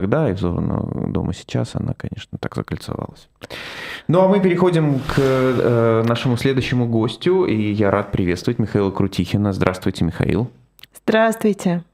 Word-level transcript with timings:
тогда 0.00 0.30
и 0.30 0.32
взорванного 0.32 1.08
дома 1.08 1.34
сейчас, 1.34 1.74
она, 1.74 1.92
конечно, 1.92 2.38
так 2.38 2.54
закольцевалась. 2.56 3.28
Ну 4.08 4.22
а 4.22 4.28
мы 4.28 4.40
переходим 4.40 4.98
к 5.00 5.18
э, 5.18 6.02
нашему 6.08 6.38
следующему 6.38 6.88
гостю, 6.88 7.44
и 7.44 7.72
я 7.72 7.90
рад 7.90 8.10
приветствовать 8.10 8.58
Михаила 8.58 8.90
Крутихина. 8.90 9.52
Здравствуйте, 9.52 10.06
Михаил. 10.06 10.50
Здравствуйте. 11.04 11.84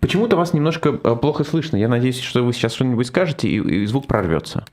Почему-то 0.00 0.36
вас 0.36 0.52
немножко 0.52 0.90
э, 0.90 1.16
плохо 1.16 1.44
слышно. 1.44 1.78
Я 1.78 1.88
надеюсь, 1.88 2.20
что 2.20 2.44
вы 2.44 2.52
сейчас 2.52 2.74
что-нибудь 2.74 3.06
скажете, 3.06 3.48
и, 3.48 3.56
и 3.56 3.86
звук 3.86 4.06
прорвется. 4.06 4.66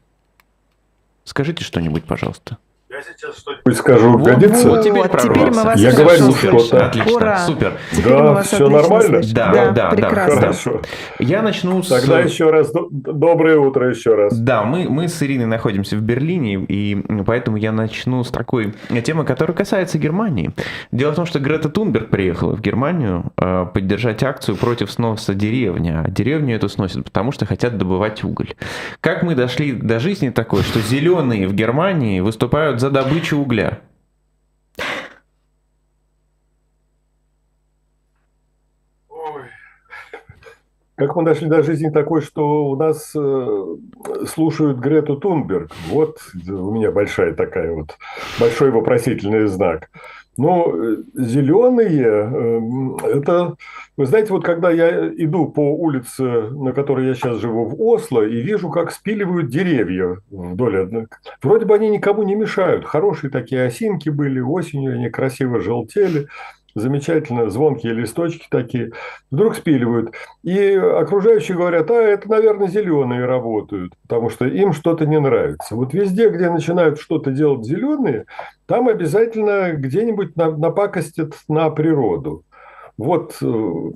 Скажите 1.24 1.64
что-нибудь, 1.64 2.04
пожалуйста. 2.04 2.58
Я 2.94 3.02
сейчас 3.02 3.40
что-нибудь 3.40 3.76
скажу, 3.76 4.18
вот, 4.18 4.22
годится? 4.22 4.70
Вот, 4.70 4.84
теперь, 4.84 5.08
теперь 5.20 5.50
мы 5.50 5.64
вас 5.64 5.80
Я 5.80 5.94
говорю 5.94 6.32
что-то. 6.32 6.86
Отлично, 6.86 7.12
Ура. 7.14 7.38
супер. 7.40 7.74
Теперь 7.92 8.14
да, 8.14 8.42
все 8.44 8.70
нормально? 8.70 9.22
Да, 9.34 9.52
да, 9.52 9.72
да, 9.72 9.90
прекрасно. 9.90 10.36
да. 10.36 10.42
Хорошо. 10.42 10.82
Я 11.18 11.42
начну 11.42 11.82
с... 11.82 11.88
Тогда 11.88 12.20
еще 12.20 12.52
раз, 12.52 12.72
доброе 12.92 13.58
утро 13.58 13.90
еще 13.90 14.14
раз. 14.14 14.38
Да, 14.38 14.62
мы, 14.64 14.88
мы 14.90 15.08
с 15.08 15.24
Ириной 15.24 15.48
находимся 15.48 15.98
в 15.98 16.02
Берлине, 16.02 16.64
и 16.68 17.04
поэтому 17.26 17.58
я 17.58 17.72
начну 17.72 18.24
с 18.24 18.30
такой 18.30 18.76
темы, 19.04 19.26
которая 19.26 19.58
касается 19.58 19.98
Германии. 19.98 20.52
Дело 20.92 21.14
в 21.14 21.16
том, 21.16 21.26
что 21.26 21.40
Грета 21.40 21.70
Тунберг 21.70 22.10
приехала 22.10 22.56
в 22.56 22.62
Германию 22.62 23.32
э, 23.38 23.66
поддержать 23.74 24.22
акцию 24.22 24.56
против 24.56 24.92
сноса 24.92 25.34
деревни, 25.34 25.90
а 25.90 26.08
деревню 26.12 26.56
эту 26.56 26.70
сносят, 26.70 27.06
потому 27.06 27.32
что 27.32 27.48
хотят 27.48 27.76
добывать 27.76 28.24
уголь. 28.24 28.54
Как 29.02 29.24
мы 29.24 29.34
дошли 29.34 29.72
до 29.72 30.00
жизни 30.00 30.30
такой, 30.30 30.62
что 30.62 30.80
зеленые 30.80 31.48
в 31.48 31.56
Германии 31.56 32.20
выступают 32.20 32.83
за 32.84 32.90
добычу 32.90 33.38
угля? 33.38 33.80
Как 40.96 41.16
мы 41.16 41.24
дошли 41.24 41.48
до 41.48 41.64
жизни 41.64 41.90
такой, 41.90 42.22
что 42.22 42.66
у 42.66 42.76
нас 42.76 43.14
э, 43.16 43.76
слушают 44.28 44.80
Грету 44.80 45.16
Тунберг. 45.16 45.72
Вот 45.88 46.18
у 46.46 46.72
меня 46.72 46.92
большая 46.92 47.34
такая 47.34 47.74
вот, 47.74 47.98
большой 48.38 48.70
вопросительный 48.70 49.48
знак. 49.48 49.90
Но 50.38 50.74
э, 50.74 50.98
зеленые, 51.14 52.30
э, 53.04 53.18
это, 53.18 53.56
вы 53.98 54.06
знаете, 54.06 54.32
вот 54.32 54.44
когда 54.44 54.72
я 54.72 55.08
иду 55.10 55.48
по 55.48 55.76
улице, 55.76 56.24
на 56.24 56.74
которой 56.74 57.08
я 57.08 57.14
сейчас 57.14 57.38
живу 57.38 57.66
в 57.66 57.80
Осло, 57.80 58.26
и 58.26 58.42
вижу, 58.42 58.70
как 58.70 58.92
спиливают 58.92 59.50
деревья 59.50 60.18
вдоль 60.32 60.82
одной. 60.82 61.08
Вроде 61.42 61.66
бы 61.66 61.76
они 61.76 61.90
никому 61.90 62.24
не 62.24 62.36
мешают. 62.36 62.86
Хорошие 62.86 63.30
такие 63.30 63.64
осинки 63.64 64.10
были, 64.10 64.40
осенью 64.40 64.94
они 64.94 65.10
красиво 65.10 65.60
желтели 65.60 66.28
замечательно, 66.76 67.50
звонкие 67.50 67.94
листочки 67.94 68.48
такие, 68.50 68.92
вдруг 69.32 69.56
спиливают. 69.56 70.14
И 70.44 70.74
окружающие 70.74 71.58
говорят, 71.58 71.90
а 71.92 71.96
это, 71.96 72.30
наверное, 72.30 72.68
зеленые 72.68 73.26
работают, 73.26 73.94
потому 74.04 74.30
что 74.30 74.46
им 74.46 74.74
что-то 74.74 75.06
не 75.06 75.20
нравится. 75.20 75.76
Вот 75.76 75.94
везде, 75.94 76.30
где 76.30 76.50
начинают 76.50 77.00
что-то 77.00 77.32
делать 77.32 77.66
зеленые, 77.66 78.26
там 78.66 78.88
обязательно 78.88 79.74
где-нибудь 79.74 80.36
напакостят 80.36 81.34
на 81.48 81.70
природу. 81.70 82.44
Вот 82.96 83.38
э, 83.42 83.46
в, 83.46 83.94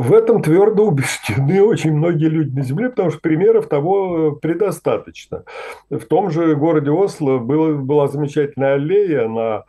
в 0.00 0.12
этом 0.12 0.42
твердо 0.42 0.86
убеждены 0.86 1.62
очень 1.66 1.94
многие 1.94 2.28
люди 2.28 2.56
на 2.56 2.64
Земле, 2.64 2.90
потому 2.90 3.10
что 3.10 3.20
примеров 3.20 3.68
того 3.68 4.32
предостаточно. 4.32 5.44
В 5.88 6.00
том 6.00 6.30
же 6.30 6.56
городе 6.56 6.90
Осло 6.90 7.38
было, 7.38 7.74
была 7.74 8.08
замечательная 8.08 8.74
аллея 8.74 9.28
на 9.28 9.64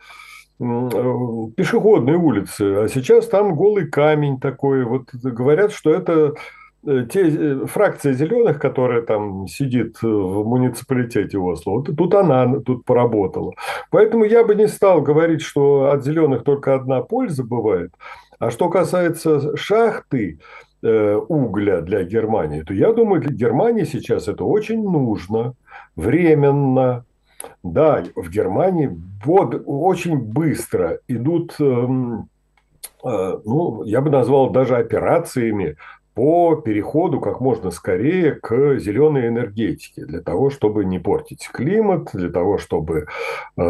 Э, 0.60 1.46
пешеходные 1.56 2.18
улицы, 2.18 2.84
а 2.84 2.88
сейчас 2.88 3.26
там 3.28 3.54
голый 3.54 3.86
камень 3.88 4.38
такой. 4.38 4.84
Вот 4.84 5.04
говорят, 5.14 5.72
что 5.72 5.90
это 5.90 6.34
э, 6.86 7.06
те 7.10 7.28
э, 7.28 7.66
фракция 7.66 8.12
зеленых, 8.12 8.58
которая 8.58 9.00
там 9.00 9.46
сидит 9.46 10.02
в 10.02 10.44
муниципалитете 10.44 11.38
Осло, 11.38 11.78
вот 11.78 11.96
тут 11.96 12.14
она 12.14 12.60
тут 12.60 12.84
поработала. 12.84 13.54
Поэтому 13.90 14.24
я 14.24 14.44
бы 14.44 14.54
не 14.54 14.68
стал 14.68 15.00
говорить, 15.00 15.40
что 15.40 15.90
от 15.92 16.04
зеленых 16.04 16.44
только 16.44 16.74
одна 16.74 17.00
польза 17.00 17.42
бывает. 17.42 17.92
А 18.38 18.50
что 18.50 18.68
касается 18.68 19.56
шахты 19.56 20.40
угля 20.82 21.82
для 21.82 22.04
Германии, 22.04 22.62
то 22.62 22.72
я 22.72 22.94
думаю, 22.94 23.20
для 23.20 23.32
Германии 23.32 23.84
сейчас 23.84 24.28
это 24.28 24.44
очень 24.44 24.82
нужно, 24.82 25.52
временно, 25.94 27.04
да, 27.62 28.04
в 28.14 28.30
Германии 28.30 28.90
вот 29.24 29.62
очень 29.66 30.18
быстро 30.18 31.00
идут, 31.08 31.56
эм, 31.60 32.28
э, 33.04 33.38
ну, 33.44 33.82
я 33.84 34.00
бы 34.00 34.10
назвал 34.10 34.50
даже 34.50 34.76
операциями 34.76 35.76
по 36.14 36.56
переходу 36.56 37.20
как 37.20 37.40
можно 37.40 37.70
скорее 37.70 38.32
к 38.32 38.78
зеленой 38.78 39.28
энергетике, 39.28 40.04
для 40.04 40.20
того, 40.20 40.50
чтобы 40.50 40.84
не 40.84 40.98
портить 40.98 41.48
климат, 41.50 42.10
для 42.12 42.30
того, 42.30 42.58
чтобы 42.58 43.06
э, 43.56 43.62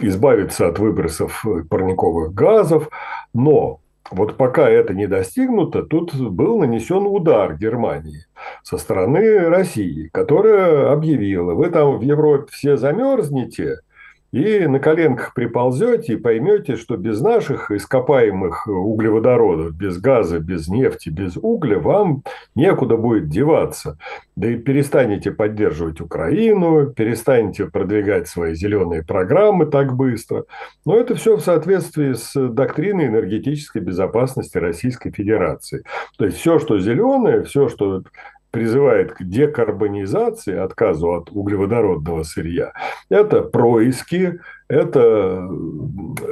избавиться 0.00 0.66
от 0.66 0.78
выбросов 0.78 1.44
парниковых 1.68 2.32
газов. 2.32 2.88
Но 3.32 3.80
вот 4.10 4.36
пока 4.36 4.68
это 4.68 4.94
не 4.94 5.06
достигнуто, 5.06 5.82
тут 5.82 6.14
был 6.14 6.58
нанесен 6.58 7.06
удар 7.06 7.56
Германии 7.56 8.26
со 8.62 8.76
стороны 8.78 9.48
России, 9.48 10.08
которая 10.12 10.92
объявила, 10.92 11.54
вы 11.54 11.70
там 11.70 11.98
в 11.98 12.02
Европе 12.02 12.48
все 12.50 12.76
замерзнете– 12.76 13.80
и 14.34 14.66
на 14.66 14.80
коленках 14.80 15.32
приползете 15.32 16.14
и 16.14 16.16
поймете, 16.16 16.74
что 16.74 16.96
без 16.96 17.20
наших 17.20 17.70
ископаемых 17.70 18.66
углеводородов, 18.66 19.72
без 19.76 19.98
газа, 19.98 20.40
без 20.40 20.66
нефти, 20.66 21.08
без 21.08 21.36
угля 21.36 21.78
вам 21.78 22.24
некуда 22.56 22.96
будет 22.96 23.28
деваться. 23.28 23.96
Да 24.34 24.48
и 24.48 24.56
перестанете 24.56 25.30
поддерживать 25.30 26.00
Украину, 26.00 26.86
перестанете 26.88 27.66
продвигать 27.66 28.26
свои 28.26 28.54
зеленые 28.54 29.04
программы 29.04 29.66
так 29.66 29.94
быстро. 29.94 30.46
Но 30.84 30.96
это 30.96 31.14
все 31.14 31.36
в 31.36 31.40
соответствии 31.40 32.14
с 32.14 32.34
доктриной 32.34 33.06
энергетической 33.06 33.78
безопасности 33.78 34.58
Российской 34.58 35.12
Федерации. 35.12 35.84
То 36.18 36.24
есть 36.24 36.38
все, 36.38 36.58
что 36.58 36.80
зеленое, 36.80 37.44
все, 37.44 37.68
что 37.68 38.02
призывает 38.54 39.12
к 39.12 39.24
декарбонизации, 39.24 40.56
отказу 40.56 41.12
от 41.12 41.28
углеводородного 41.32 42.22
сырья, 42.22 42.72
это 43.08 43.42
происки, 43.42 44.38
это 44.68 45.48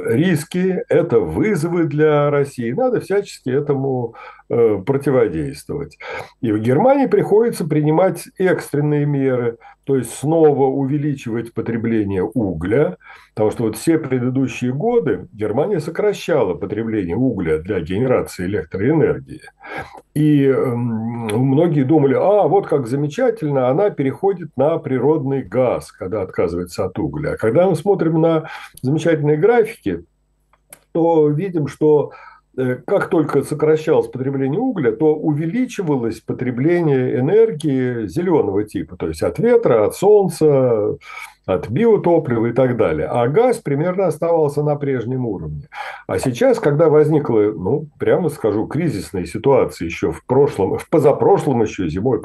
риски, 0.05 0.83
это 0.89 1.19
вызовы 1.19 1.85
для 1.85 2.29
России. 2.29 2.71
Надо 2.71 2.99
всячески 2.99 3.49
этому 3.49 4.15
э, 4.49 4.81
противодействовать. 4.85 5.97
И 6.41 6.51
в 6.51 6.59
Германии 6.59 7.05
приходится 7.05 7.65
принимать 7.65 8.27
экстренные 8.37 9.05
меры, 9.05 9.57
то 9.83 9.97
есть 9.97 10.13
снова 10.15 10.65
увеличивать 10.65 11.53
потребление 11.53 12.23
угля, 12.23 12.97
потому 13.35 13.51
что 13.51 13.63
вот 13.63 13.75
все 13.75 13.97
предыдущие 13.97 14.73
годы 14.73 15.27
Германия 15.33 15.79
сокращала 15.79 16.53
потребление 16.53 17.17
угля 17.17 17.57
для 17.59 17.81
генерации 17.81 18.45
электроэнергии. 18.45 19.41
И 20.13 20.45
э, 20.45 20.75
многие 20.75 21.83
думали, 21.83 22.13
а 22.13 22.47
вот 22.47 22.67
как 22.67 22.87
замечательно, 22.87 23.69
она 23.69 23.89
переходит 23.89 24.49
на 24.55 24.77
природный 24.77 25.43
газ, 25.43 25.91
когда 25.91 26.21
отказывается 26.21 26.85
от 26.85 26.97
угля. 26.99 27.33
А 27.33 27.37
когда 27.37 27.67
мы 27.67 27.75
смотрим 27.75 28.21
на 28.23 28.49
замечательные 28.81 29.37
графики, 29.37 30.05
то 30.91 31.29
видим, 31.29 31.67
что 31.67 32.11
э, 32.57 32.75
как 32.87 33.09
только 33.09 33.43
сокращалось 33.43 34.07
потребление 34.07 34.59
угля, 34.59 34.91
то 34.91 35.15
увеличивалось 35.15 36.21
потребление 36.21 37.19
энергии 37.19 38.07
зеленого 38.07 38.63
типа, 38.63 38.95
то 38.95 39.07
есть 39.07 39.21
от 39.21 39.37
ветра, 39.39 39.85
от 39.85 39.95
солнца, 39.95 40.97
от 41.45 41.69
биотоплива 41.69 42.47
и 42.47 42.53
так 42.53 42.77
далее. 42.77 43.07
А 43.07 43.27
газ 43.27 43.57
примерно 43.57 44.07
оставался 44.07 44.63
на 44.63 44.75
прежнем 44.75 45.25
уровне. 45.25 45.67
А 46.07 46.19
сейчас, 46.19 46.59
когда 46.59 46.89
возникла, 46.89 47.51
ну, 47.51 47.87
прямо 47.99 48.29
скажу, 48.29 48.67
кризисная 48.67 49.25
ситуация 49.25 49.85
еще 49.85 50.11
в 50.11 50.25
прошлом, 50.25 50.77
в 50.77 50.89
позапрошлом 50.89 51.61
еще 51.63 51.89
зимой 51.89 52.21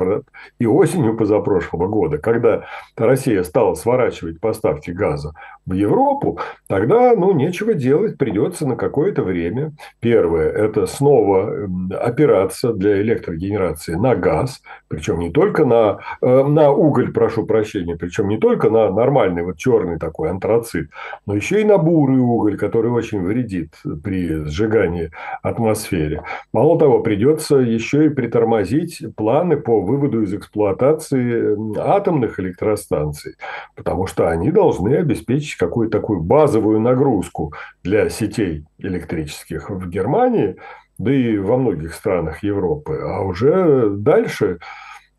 и 0.59 0.67
осенью 0.67 1.17
позапрошлого 1.17 1.88
года, 1.88 2.19
когда 2.19 2.65
Россия 2.97 3.43
стала 3.43 3.75
сворачивать 3.75 4.41
поставки 4.41 4.91
газа 4.91 5.32
в 5.67 5.73
Европу, 5.73 6.38
тогда, 6.69 7.14
ну, 7.17 7.32
нечего 7.32 7.75
делать, 7.75 8.19
придется 8.19 8.67
на 8.67 8.76
какое-то 8.76 9.23
время. 9.23 9.73
Первое– 10.00 10.50
это 10.53 10.87
снова 10.87 11.69
опираться 11.91 12.73
для 12.73 13.00
электрогенерации 13.00 13.94
на 13.94 14.14
газ, 14.14 14.62
причем 14.88 15.19
не 15.19 15.31
только 15.31 15.64
на, 15.64 15.99
э, 16.21 16.44
на 16.44 16.71
уголь, 16.71 17.12
прошу 17.12 17.47
прощения, 17.47 17.97
причем 17.97 18.29
не 18.29 18.38
только 18.38 18.71
на, 18.71 18.91
на 18.91 19.07
нормальный, 19.08 19.43
вот 19.43 19.56
черный 19.56 19.99
такой 19.99 20.31
антрацит, 20.31 20.90
но 21.26 21.34
еще 21.34 21.60
и 21.60 21.64
на 21.64 21.78
бурый 21.78 22.19
уголь, 22.19 22.56
который 22.56 22.90
очень 22.90 23.22
вредит 23.22 23.75
при 24.05 24.44
сжигании 24.44 25.10
атмосфере. 25.43 26.22
Мало 26.52 26.78
того, 26.78 27.00
придется 27.00 27.56
еще 27.56 28.06
и 28.06 28.08
притормозить 28.10 29.02
планы 29.16 29.56
по 29.56 29.81
выводу 29.81 30.22
из 30.22 30.34
эксплуатации 30.34 31.56
атомных 31.78 32.38
электростанций, 32.38 33.37
потому 33.75 34.06
что 34.06 34.28
они 34.28 34.50
должны 34.50 34.96
обеспечить 34.96 35.56
какую-то 35.56 35.99
такую 35.99 36.20
базовую 36.20 36.81
нагрузку 36.81 37.54
для 37.82 38.11
сетей 38.11 38.64
электрических 38.78 39.70
в 39.70 39.88
Германии– 39.88 40.56
да 40.99 41.12
и 41.12 41.38
во 41.38 41.56
многих 41.56 41.94
странах 41.94 42.43
Европы. 42.43 42.99
А 43.00 43.20
уже 43.22 43.88
дальше, 43.90 44.58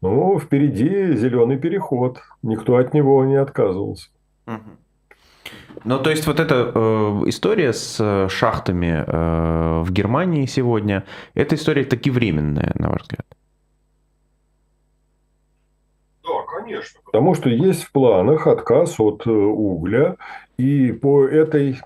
ну, 0.01 0.39
впереди 0.39 1.15
зеленый 1.15 1.57
переход. 1.57 2.19
Никто 2.41 2.77
от 2.77 2.93
него 2.93 3.23
не 3.25 3.35
отказывался. 3.35 4.09
Ну, 5.85 5.99
то 5.99 6.09
есть 6.09 6.27
вот 6.27 6.39
эта 6.39 6.71
э, 6.73 6.79
история 7.27 7.73
с 7.73 8.27
шахтами 8.29 9.03
э, 9.05 9.81
в 9.81 9.91
Германии 9.91 10.45
сегодня, 10.45 11.05
эта 11.35 11.55
история 11.55 11.85
таки 11.85 12.11
временная, 12.11 12.73
на 12.75 12.89
ваш 12.89 13.03
взгляд? 13.03 13.25
Да, 16.23 16.41
конечно. 16.53 16.99
Потому 17.05 17.33
что 17.33 17.49
есть 17.49 17.83
в 17.83 17.91
планах 17.91 18.45
отказ 18.47 18.99
от 18.99 19.25
э, 19.25 19.31
угля, 19.31 20.17
и 20.57 20.91
по 20.91 21.25
этой, 21.25 21.79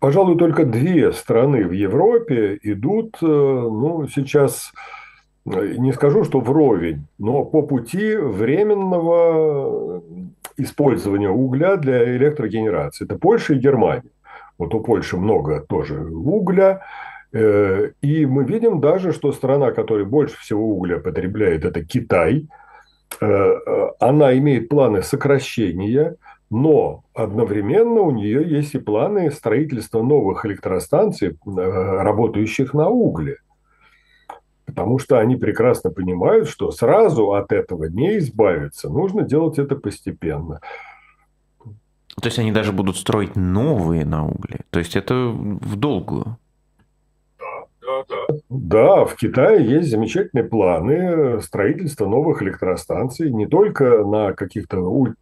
пожалуй, 0.00 0.36
только 0.36 0.64
две 0.64 1.12
страны 1.12 1.64
в 1.66 1.72
Европе 1.72 2.58
идут, 2.62 3.16
э, 3.22 3.26
ну, 3.26 4.08
сейчас 4.08 4.72
э, 4.72 5.03
не 5.44 5.92
скажу, 5.92 6.24
что 6.24 6.40
вровень, 6.40 7.06
но 7.18 7.44
по 7.44 7.62
пути 7.62 8.16
временного 8.16 10.02
использования 10.56 11.30
угля 11.30 11.76
для 11.76 12.16
электрогенерации. 12.16 13.04
Это 13.04 13.18
Польша 13.18 13.54
и 13.54 13.58
Германия. 13.58 14.10
Вот 14.58 14.74
у 14.74 14.80
Польши 14.80 15.16
много 15.16 15.60
тоже 15.60 16.00
угля. 16.04 16.82
Э, 17.32 17.90
и 18.00 18.26
мы 18.26 18.44
видим 18.44 18.80
даже, 18.80 19.12
что 19.12 19.32
страна, 19.32 19.72
которая 19.72 20.04
больше 20.04 20.38
всего 20.38 20.68
угля 20.68 20.98
потребляет, 20.98 21.64
это 21.64 21.84
Китай. 21.84 22.48
Она 24.00 24.36
имеет 24.36 24.68
планы 24.68 25.02
сокращения 25.02 26.16
но 26.54 27.02
одновременно 27.14 28.02
у 28.02 28.10
нее 28.10 28.48
есть 28.48 28.74
и 28.74 28.78
планы 28.78 29.30
строительства 29.30 30.02
новых 30.02 30.46
электростанций, 30.46 31.30
э, 31.30 31.32
работающих 31.46 32.74
на 32.74 32.88
угле. 32.88 33.38
Потому 34.66 34.98
что 34.98 35.18
они 35.18 35.36
прекрасно 35.36 35.90
понимают, 35.90 36.48
что 36.48 36.70
сразу 36.70 37.32
от 37.32 37.52
этого 37.52 37.84
не 37.84 38.18
избавиться. 38.18 38.88
Нужно 38.88 39.22
делать 39.22 39.58
это 39.58 39.76
постепенно. 39.76 40.60
То 42.20 42.26
есть 42.26 42.38
они 42.38 42.52
даже 42.52 42.72
будут 42.72 42.96
строить 42.96 43.36
новые 43.36 44.04
на 44.04 44.26
угле. 44.26 44.60
То 44.70 44.78
есть 44.78 44.96
это 44.96 45.14
в 45.14 45.76
долгую. 45.76 46.38
Да, 48.48 49.04
в 49.04 49.14
Китае 49.16 49.66
есть 49.66 49.90
замечательные 49.90 50.44
планы 50.44 51.40
строительства 51.42 52.06
новых 52.06 52.42
электростанций, 52.42 53.30
не 53.30 53.46
только 53.46 54.04
на 54.04 54.32
каких-то 54.32 54.78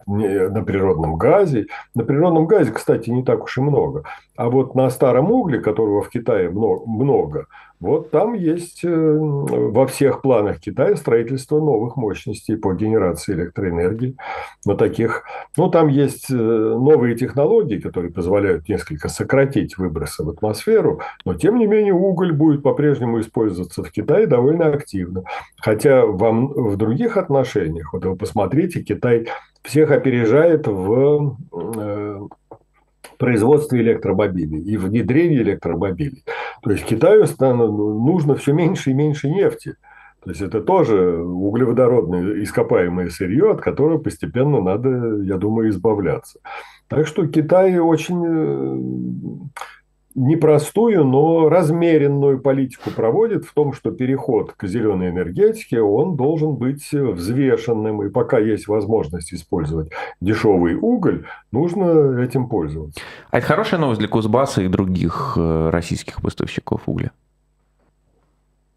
на 0.06 0.62
природном 0.62 1.16
газе. 1.16 1.66
На 1.94 2.04
природном 2.04 2.46
газе, 2.46 2.70
кстати, 2.70 3.10
не 3.10 3.24
так 3.24 3.44
уж 3.44 3.58
и 3.58 3.60
много. 3.60 4.04
А 4.36 4.48
вот 4.48 4.74
на 4.74 4.88
старом 4.90 5.32
угле, 5.32 5.60
которого 5.60 6.02
в 6.02 6.10
Китае 6.10 6.50
много, 6.50 7.46
вот 7.82 8.12
там 8.12 8.34
есть 8.34 8.84
э, 8.84 8.88
во 8.88 9.88
всех 9.88 10.22
планах 10.22 10.60
Китая 10.60 10.94
строительство 10.94 11.58
новых 11.58 11.96
мощностей 11.96 12.56
по 12.56 12.74
генерации 12.74 13.34
электроэнергии. 13.34 14.16
Но 14.64 14.74
таких, 14.74 15.24
ну, 15.56 15.68
там 15.68 15.88
есть 15.88 16.30
э, 16.30 16.34
новые 16.34 17.16
технологии, 17.16 17.80
которые 17.80 18.12
позволяют 18.12 18.68
несколько 18.68 19.08
сократить 19.08 19.78
выбросы 19.78 20.22
в 20.22 20.30
атмосферу, 20.30 21.00
но 21.24 21.34
тем 21.34 21.58
не 21.58 21.66
менее 21.66 21.92
уголь 21.92 22.30
будет 22.30 22.62
по-прежнему 22.62 23.18
использоваться 23.18 23.82
в 23.82 23.90
Китае 23.90 24.28
довольно 24.28 24.68
активно. 24.68 25.24
Хотя 25.56 26.06
вам 26.06 26.52
в 26.52 26.76
других 26.76 27.16
отношениях, 27.16 27.92
вот 27.92 28.04
вы 28.04 28.14
посмотрите, 28.14 28.84
Китай 28.84 29.26
всех 29.64 29.90
опережает 29.90 30.68
в 30.68 31.36
э, 31.52 32.20
производстве 33.22 33.82
электромобилей 33.82 34.60
и 34.60 34.76
внедрении 34.76 35.38
электромобилей. 35.42 36.24
То 36.62 36.70
есть 36.70 36.84
Китаю 36.84 37.26
нужно 37.38 38.36
все 38.36 38.52
меньше 38.52 38.90
и 38.90 38.94
меньше 38.94 39.28
нефти. 39.28 39.76
То 40.22 40.30
есть 40.30 40.40
это 40.40 40.60
тоже 40.60 41.16
углеводородное 41.16 42.42
ископаемое 42.44 43.08
сырье, 43.08 43.50
от 43.50 43.60
которого 43.60 43.98
постепенно 43.98 44.60
надо, 44.60 45.20
я 45.22 45.36
думаю, 45.36 45.70
избавляться. 45.70 46.38
Так 46.86 47.08
что 47.08 47.26
Китай 47.26 47.76
очень 47.78 48.24
э, 48.24 49.48
непростую, 50.14 51.04
но 51.04 51.48
размеренную 51.48 52.40
политику 52.40 52.90
проводит 52.90 53.44
в 53.44 53.54
том, 53.54 53.72
что 53.72 53.90
переход 53.90 54.52
к 54.52 54.66
зеленой 54.66 55.10
энергетике, 55.10 55.80
он 55.80 56.16
должен 56.16 56.56
быть 56.56 56.90
взвешенным. 56.92 58.02
И 58.02 58.10
пока 58.10 58.38
есть 58.38 58.68
возможность 58.68 59.32
использовать 59.32 59.90
дешевый 60.20 60.74
уголь, 60.74 61.26
нужно 61.50 62.20
этим 62.20 62.48
пользоваться. 62.48 63.00
А 63.30 63.38
это 63.38 63.46
хорошая 63.46 63.80
новость 63.80 64.00
для 64.00 64.08
Кузбасса 64.08 64.62
и 64.62 64.68
других 64.68 65.34
э, 65.36 65.70
российских 65.70 66.20
поставщиков 66.20 66.82
угля? 66.86 67.12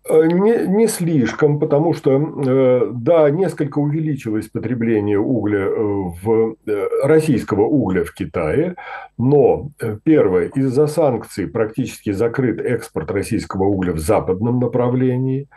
Э, 0.07 0.27
не, 0.27 0.67
не 0.67 0.87
слишком, 0.87 1.59
потому 1.59 1.93
что, 1.93 2.11
э, 2.11 2.91
да, 2.93 3.29
несколько 3.31 3.79
увеличилось 3.79 4.47
потребление 4.47 5.17
угля 5.17 5.65
э, 5.65 5.73
в 5.75 6.55
российского 7.03 7.63
угля 7.63 8.03
в 8.03 8.13
Китае, 8.13 8.75
но 9.17 9.71
первое, 10.03 10.49
из-за 10.49 10.85
санкций 10.85 11.47
практически 11.47 12.11
закрыт 12.11 12.61
экспорт 12.61 13.09
российского 13.09 13.63
угля 13.63 13.93
в 13.93 13.99
западном 13.99 14.59
направлении, 14.59 15.47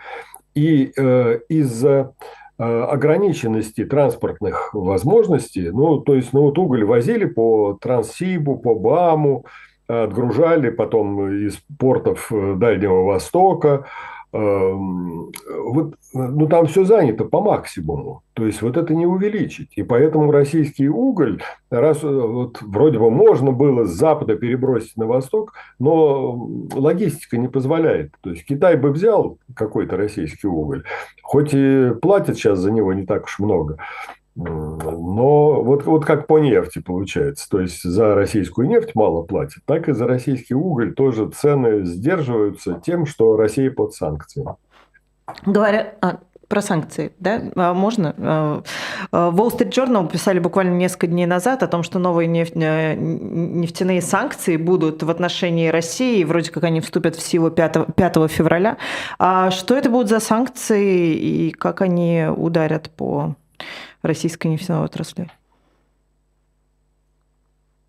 и 0.55 0.93
из-за 1.49 2.15
ограниченности 2.56 3.85
транспортных 3.85 4.75
возможностей, 4.75 5.71
ну, 5.71 5.99
то 5.99 6.15
есть, 6.15 6.33
ну, 6.33 6.41
вот 6.41 6.59
уголь 6.59 6.85
возили 6.85 7.27
по 7.27 7.79
Транссибу, 7.81 8.59
по 8.59 8.75
БАМу, 8.75 9.45
отгружали 9.87 10.71
потом 10.71 11.31
из 11.31 11.61
портов 11.79 12.33
Дальнего 12.33 13.05
Востока, 13.05 13.87
вот, 14.33 15.95
ну, 16.13 16.47
там 16.49 16.67
все 16.67 16.85
занято 16.85 17.25
по 17.25 17.41
максимуму. 17.41 18.23
То 18.35 18.47
есть, 18.47 18.63
вот 18.63 18.77
это 18.77 18.95
не 18.95 19.07
увеличить. 19.07 19.71
И 19.77 19.83
поэтому 19.83 20.31
российский 20.31 20.89
уголь, 20.89 21.43
раз 21.71 22.05
э, 22.05 22.09
вот, 22.09 22.61
вроде 22.61 22.99
бы 22.99 23.11
можно 23.11 23.53
было 23.53 23.85
с 23.85 23.91
запада 23.91 24.37
перебросить 24.37 24.97
на 24.97 25.07
восток, 25.07 25.55
но 25.79 26.49
логистика 26.75 27.39
не 27.39 27.49
позволяет. 27.49 28.13
То 28.21 28.31
есть, 28.31 28.45
Китай 28.45 28.77
бы 28.77 28.91
взял 28.91 29.39
какой-то 29.55 29.97
российский 29.97 30.47
уголь, 30.47 30.85
хоть 31.23 31.55
и 31.55 31.93
платят 32.01 32.37
сейчас 32.37 32.59
за 32.59 32.71
него 32.71 32.93
не 32.93 33.07
так 33.07 33.25
уж 33.25 33.39
много, 33.39 33.79
но 34.38 35.62
вот, 35.62 35.85
вот 35.85 36.05
как 36.05 36.29
по 36.29 36.38
нефти 36.38 36.79
получается. 36.81 37.49
То 37.50 37.61
есть 37.61 37.82
за 37.82 38.14
российскую 38.14 38.69
нефть 38.69 38.94
мало 38.94 39.23
платят, 39.23 39.64
так 39.64 39.88
и 39.88 39.93
за 39.93 40.06
российский 40.06 40.55
уголь 40.55 40.94
тоже 40.94 41.29
цены 41.29 41.85
сдерживаются 41.85 42.81
тем, 42.85 43.05
что 43.05 43.37
Россия 43.37 43.70
под 43.70 43.94
санкциями. 43.94 44.55
Говоря 45.44 45.94
а, 46.00 46.20
про 46.46 46.62
санкции, 46.62 47.12
да, 47.18 47.42
а, 47.57 47.75
можно? 47.75 48.14
А, 48.16 48.62
а, 49.11 49.30
Wall 49.33 49.50
Street 49.50 49.71
Journal 49.71 50.09
писали 50.09 50.38
буквально 50.38 50.75
несколько 50.76 51.09
дней 51.09 51.26
назад 51.26 51.64
о 51.64 51.66
том, 51.66 51.83
что 51.83 51.99
новые 51.99 52.28
нефть, 52.28 52.52
э, 52.54 52.95
нефтяные 52.95 54.00
санкции 54.00 54.57
будут 54.57 55.02
в 55.02 55.11
отношении 55.11 55.68
России, 55.68 56.23
вроде 56.23 56.52
как 56.52 56.62
они 56.62 56.80
вступят 56.80 57.16
в 57.16 57.21
силу 57.21 57.50
5, 57.50 57.95
5 57.97 58.28
февраля. 58.28 58.78
А 59.18 59.50
что 59.50 59.76
это 59.76 59.90
будут 59.90 60.09
за 60.09 60.21
санкции 60.21 61.12
и 61.12 61.50
как 61.50 61.83
они 61.83 62.26
ударят 62.35 62.90
по 62.90 63.35
российской 64.03 64.49
нефтяной 64.49 64.85
отрасли? 64.85 65.31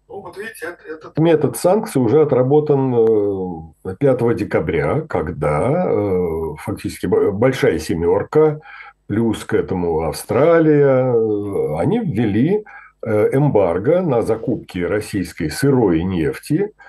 Ну, 0.07 0.21
вот 0.21 0.37
видите, 0.37 0.75
этот 0.87 1.17
метод 1.19 1.55
санкций 1.57 2.01
уже 2.01 2.21
отработан 2.21 3.73
5 3.99 4.21
э, 4.21 4.33
декабря, 4.35 5.01
когда 5.01 5.85
э, 5.87 6.55
фактически 6.57 7.05
большая 7.05 7.79
семерка, 7.79 8.59
плюс 9.07 9.45
к 9.45 9.53
этому 9.53 10.01
Австралия, 10.01 11.13
э, 11.13 11.79
они 11.79 11.99
ввели 11.99 12.63
эмбарго 13.01 14.01
на 14.01 14.21
закупки 14.23 14.79
российской 14.79 15.49
сырой 15.49 16.03
нефти– 16.03 16.73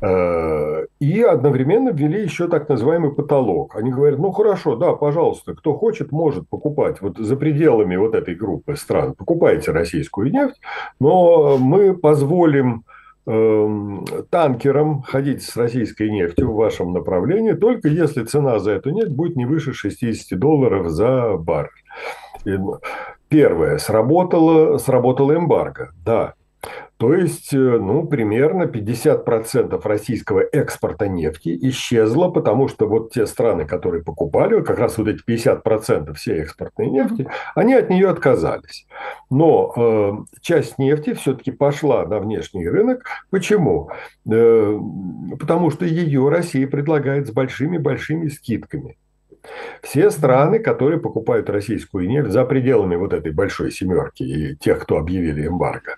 и 0.00 1.22
одновременно 1.22 1.90
ввели 1.90 2.22
еще 2.22 2.46
так 2.46 2.68
называемый 2.68 3.12
потолок. 3.12 3.74
Они 3.74 3.90
говорят, 3.90 4.20
ну 4.20 4.30
хорошо, 4.30 4.76
да, 4.76 4.92
пожалуйста, 4.92 5.54
кто 5.54 5.74
хочет, 5.74 6.12
может 6.12 6.48
покупать 6.48 7.00
вот 7.00 7.18
за 7.18 7.36
пределами 7.36 7.96
вот 7.96 8.14
этой 8.14 8.36
группы 8.36 8.76
стран, 8.76 9.14
покупайте 9.14 9.72
российскую 9.72 10.30
нефть, 10.30 10.60
но 11.00 11.58
мы 11.58 11.94
позволим 11.94 12.84
эм, 13.26 14.04
танкерам 14.30 15.02
ходить 15.02 15.42
с 15.42 15.56
российской 15.56 16.10
нефтью 16.10 16.52
в 16.52 16.54
вашем 16.54 16.92
направлении, 16.92 17.54
только 17.54 17.88
если 17.88 18.22
цена 18.22 18.60
за 18.60 18.72
эту 18.72 18.90
нефть 18.90 19.10
будет 19.10 19.34
не 19.34 19.46
выше 19.46 19.72
60 19.72 20.38
долларов 20.38 20.88
за 20.90 21.36
баррель. 21.36 21.70
Первое, 23.28 23.78
сработало, 23.78 24.78
сработало 24.78 25.34
эмбарго, 25.34 25.92
да, 26.04 26.34
То 26.96 27.14
есть, 27.14 27.54
э, 27.54 27.56
ну, 27.56 28.04
примерно 28.06 28.64
50% 28.64 29.86
российского 29.86 30.40
экспорта 30.40 31.06
нефти 31.06 31.56
исчезло, 31.68 32.28
потому 32.28 32.66
что 32.66 32.88
вот 32.88 33.12
те 33.12 33.26
страны, 33.26 33.66
которые 33.66 34.02
покупали, 34.02 34.60
как 34.62 34.80
раз 34.80 34.98
вот 34.98 35.06
эти 35.06 35.22
50% 35.24 36.12
всей 36.14 36.40
экспортной 36.40 36.88
нефти, 36.90 37.28
они 37.54 37.74
от 37.74 37.88
нее 37.88 38.08
отказались. 38.08 38.86
Но 39.30 39.72
э, 39.76 40.12
часть 40.40 40.78
нефти 40.78 41.14
все-таки 41.14 41.52
пошла 41.52 42.04
на 42.04 42.18
внешний 42.18 42.68
рынок. 42.68 43.04
Почему? 43.30 43.90
Э, 44.28 44.78
потому 45.38 45.70
что 45.70 45.84
ее 45.84 46.28
Россия 46.28 46.66
предлагает 46.66 47.28
с 47.28 47.30
большими-большими 47.30 48.26
скидками. 48.26 48.98
Все 49.82 50.10
страны, 50.10 50.58
которые 50.58 51.00
покупают 51.00 51.48
российскую 51.48 52.08
нефть 52.08 52.30
за 52.30 52.44
пределами 52.44 52.96
вот 52.96 53.12
этой 53.12 53.32
большой 53.32 53.70
семерки 53.70 54.22
и 54.22 54.56
тех, 54.56 54.80
кто 54.80 54.98
объявили 54.98 55.46
эмбарго, 55.46 55.94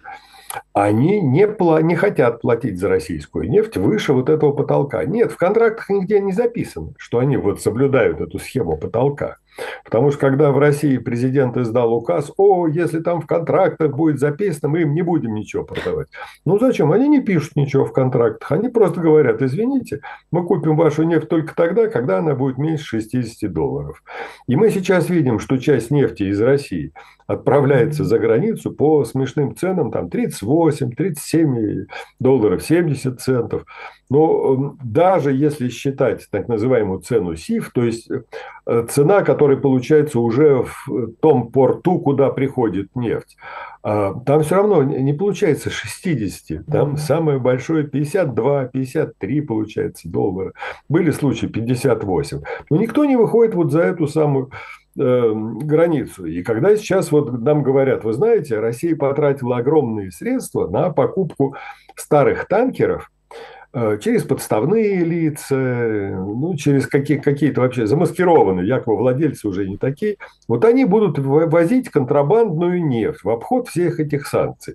они 0.73 1.21
не, 1.21 1.47
пла- 1.47 1.83
не 1.83 1.95
хотят 1.95 2.40
платить 2.40 2.78
за 2.78 2.88
российскую 2.88 3.49
нефть 3.49 3.76
выше 3.76 4.12
вот 4.12 4.28
этого 4.28 4.52
потолка. 4.52 5.04
Нет, 5.04 5.33
в 5.33 5.37
контрактах 5.37 5.88
нигде 5.90 6.21
не 6.21 6.33
записано, 6.33 6.95
что 6.99 7.19
они 7.19 7.37
вот 7.37 7.61
соблюдают 7.61 8.21
эту 8.21 8.38
схему 8.38 8.76
потолка. 8.76 9.37
Потому 9.85 10.11
что 10.11 10.21
когда 10.21 10.52
в 10.52 10.59
России 10.59 10.97
президент 10.99 11.57
издал 11.57 11.92
указ, 11.92 12.33
о, 12.37 12.66
если 12.66 13.00
там 13.00 13.21
в 13.21 13.26
контрактах 13.26 13.95
будет 13.95 14.19
записано, 14.19 14.69
мы 14.69 14.83
им 14.83 14.95
не 14.95 15.02
будем 15.02 15.35
ничего 15.35 15.64
продавать. 15.64 16.09
Ну 16.45 16.59
зачем? 16.59 16.92
Они 16.92 17.09
не 17.09 17.21
пишут 17.21 17.57
ничего 17.57 17.85
в 17.85 17.92
контрактах. 17.92 18.52
Они 18.52 18.69
просто 18.69 19.00
говорят, 19.00 19.42
извините, 19.42 20.00
мы 20.30 20.47
купим 20.47 20.76
вашу 20.76 21.02
нефть 21.02 21.28
только 21.28 21.54
тогда, 21.54 21.88
когда 21.88 22.19
она 22.19 22.35
будет 22.35 22.59
меньше 22.59 22.85
60 22.85 23.52
долларов. 23.52 24.02
И 24.47 24.57
мы 24.57 24.71
сейчас 24.71 25.09
видим, 25.11 25.38
что 25.38 25.59
часть 25.59 25.90
нефти 25.90 26.25
из 26.25 26.40
России 26.40 26.92
отправляется 27.32 28.04
за 28.04 28.18
границу 28.18 28.72
по 28.72 29.04
смешным 29.04 29.54
ценам, 29.54 29.92
там 29.92 30.10
38, 30.10 30.90
37 30.90 31.87
долларов, 32.18 32.62
70 32.62 33.20
центов. 33.20 33.64
Но 34.08 34.54
эм, 34.54 34.78
даже 34.82 35.32
если 35.32 35.68
считать 35.68 36.26
так 36.30 36.49
называемую 36.49 37.00
цену 37.00 37.37
СИФ, 37.37 37.70
то 37.72 37.84
есть 37.84 38.10
э, 38.10 38.87
цена, 38.90 39.22
которая 39.22 39.56
получается 39.56 40.18
уже 40.18 40.64
в 40.64 41.12
том 41.20 41.52
порту, 41.52 42.00
куда 42.00 42.30
приходит 42.30 42.88
нефть, 42.96 43.37
а, 43.82 44.12
там 44.26 44.42
все 44.42 44.56
равно 44.56 44.82
не 44.82 45.12
получается 45.12 45.70
60, 45.70 46.66
там 46.66 46.96
самое 46.96 47.38
большое 47.38 47.84
52, 47.84 48.66
53 48.66 49.40
получается 49.42 50.08
доллара. 50.08 50.52
Были 50.88 51.12
случаи 51.12 51.46
58. 51.46 52.40
Но 52.68 52.76
никто 52.76 53.04
не 53.04 53.16
выходит 53.16 53.54
вот 53.54 53.70
за 53.70 53.82
эту 53.82 54.06
самую 54.06 54.50
э, 55.00 55.33
границу. 55.62 56.26
И 56.26 56.42
когда 56.42 56.76
сейчас 56.76 57.11
вот 57.11 57.33
нам 57.40 57.62
говорят, 57.62 58.04
вы 58.04 58.12
знаете, 58.12 58.59
Россия 58.61 58.95
потратила 58.95 59.57
огромные 59.59 60.11
средства 60.12 60.69
на 60.69 60.90
покупку 60.90 61.57
старых 61.97 62.47
танкеров– 62.47 63.11
Э, 63.73 63.99
через 64.02 64.25
подставные 64.25 65.04
лица, 65.04 65.54
ну, 65.54 66.57
через 66.57 66.88
какие, 66.88 67.19
какие-то 67.19 67.61
вообще 67.61 67.87
замаскированные, 67.87 68.66
якобы 68.66 68.97
владельцы 68.97 69.47
уже 69.47 69.69
не 69.69 69.76
такие, 69.76 70.16
вот 70.49 70.64
они 70.64 70.85
будут 70.85 71.21
возить 71.21 71.88
контрабандную 71.88 72.85
нефть 72.85 73.23
в 73.23 73.30
обход 73.30 73.69
всех 73.69 74.00
этих 74.00 74.26
санкций. 74.26 74.75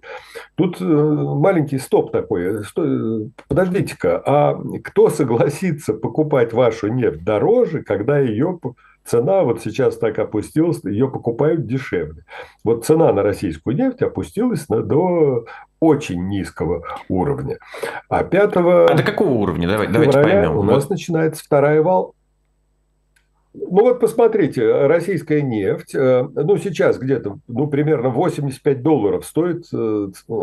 Тут 0.55 0.79
э, 0.79 0.86
маленький 0.86 1.77
стоп 1.77 2.13
такой. 2.13 2.63
Что, 2.63 3.27
подождите-ка, 3.50 4.24
а 4.25 4.62
кто 4.82 5.10
согласится 5.10 5.94
покупать 5.94 6.53
вашу 6.53 6.88
нефть 6.88 7.22
дороже, 7.22 7.84
когда 7.84 8.20
ее 8.20 8.62
цена 9.05 9.43
вот 9.43 9.62
сейчас 9.62 9.97
так 9.97 10.17
опустилась, 10.19 10.83
ее 10.83 11.09
покупают 11.09 11.65
дешевле. 11.65 12.25
Вот 12.63 12.85
цена 12.85 13.13
на 13.13 13.24
российскую 13.24 13.75
нефть 13.75 14.01
опустилась 14.01 14.67
на, 14.67 14.81
до 14.81 15.45
очень 15.79 16.27
низкого 16.27 16.83
уровня. 17.07 17.57
А 18.09 18.24
5 18.24 18.51
А 18.55 18.93
до 18.95 19.03
какого 19.03 19.31
уровня? 19.31 19.67
Давай, 19.67 19.88
давайте 19.88 20.21
поймем. 20.21 20.57
У 20.57 20.63
нас 20.63 20.83
вот. 20.83 20.89
начинается 20.89 21.43
вторая 21.43 21.81
волна. 21.81 22.12
Ну 23.53 23.81
вот 23.83 24.01
посмотрите, 24.01 24.88
российская 24.88 25.41
нефть, 25.41 25.95
э, 25.95 26.27
ну 26.33 26.57
сейчас 26.57 26.97
где-то, 26.97 27.38
ну 27.47 27.67
примерно 27.67 28.09
85 28.09 28.81
долларов 28.81 29.25
стоит 29.25 29.65
э, 29.74 30.09
э, 30.29 30.33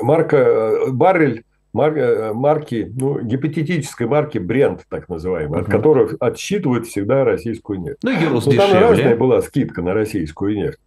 марка, 0.00 0.86
баррель 0.88 1.44
марки, 1.72 2.92
ну, 2.94 3.20
гипотетической 3.20 4.06
марки 4.06 4.38
бренд, 4.38 4.84
так 4.88 5.08
называемой, 5.08 5.60
uh-huh. 5.60 5.62
от 5.62 5.70
которых 5.70 6.14
отсчитывают 6.20 6.86
всегда 6.86 7.24
российскую 7.24 7.80
нефть. 7.80 7.98
Ну, 8.02 8.10
Юрлс 8.10 8.46
ну, 8.46 8.52
дешевле. 8.52 8.72
Там 8.72 8.90
разная 8.90 9.16
была 9.16 9.42
скидка 9.42 9.82
на 9.82 9.94
российскую 9.94 10.54
нефть. 10.56 10.80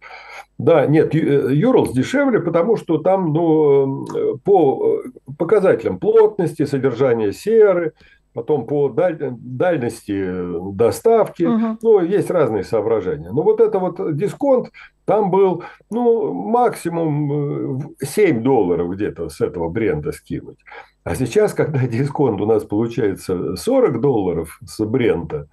Да, 0.58 0.86
нет, 0.86 1.12
Юрлс 1.14 1.92
дешевле, 1.92 2.40
потому 2.40 2.76
что 2.76 2.98
там 2.98 3.32
ну, 3.32 4.38
по 4.44 5.02
показателям 5.36 5.98
плотности, 5.98 6.64
содержания 6.64 7.32
серы, 7.32 7.92
потом 8.36 8.66
по 8.66 8.90
даль... 8.90 9.16
дальности 9.18 10.74
доставки, 10.74 11.44
угу. 11.44 11.78
ну, 11.80 12.00
есть 12.00 12.30
разные 12.30 12.64
соображения. 12.64 13.30
Но 13.30 13.42
вот 13.42 13.60
это 13.60 13.78
вот 13.78 14.14
дисконт, 14.14 14.70
там 15.06 15.30
был, 15.30 15.64
ну, 15.90 16.34
максимум 16.34 17.94
7 17.98 18.38
э, 18.38 18.40
долларов 18.40 18.90
где-то 18.90 19.30
с 19.30 19.40
этого 19.40 19.70
бренда 19.70 20.12
скинуть. 20.12 20.58
А 21.02 21.14
сейчас, 21.14 21.54
когда 21.54 21.78
дисконт 21.86 22.40
у 22.42 22.46
нас 22.46 22.64
получается 22.64 23.56
40 23.56 24.00
долларов 24.02 24.60
с 24.66 24.84
бренда, 24.84 25.48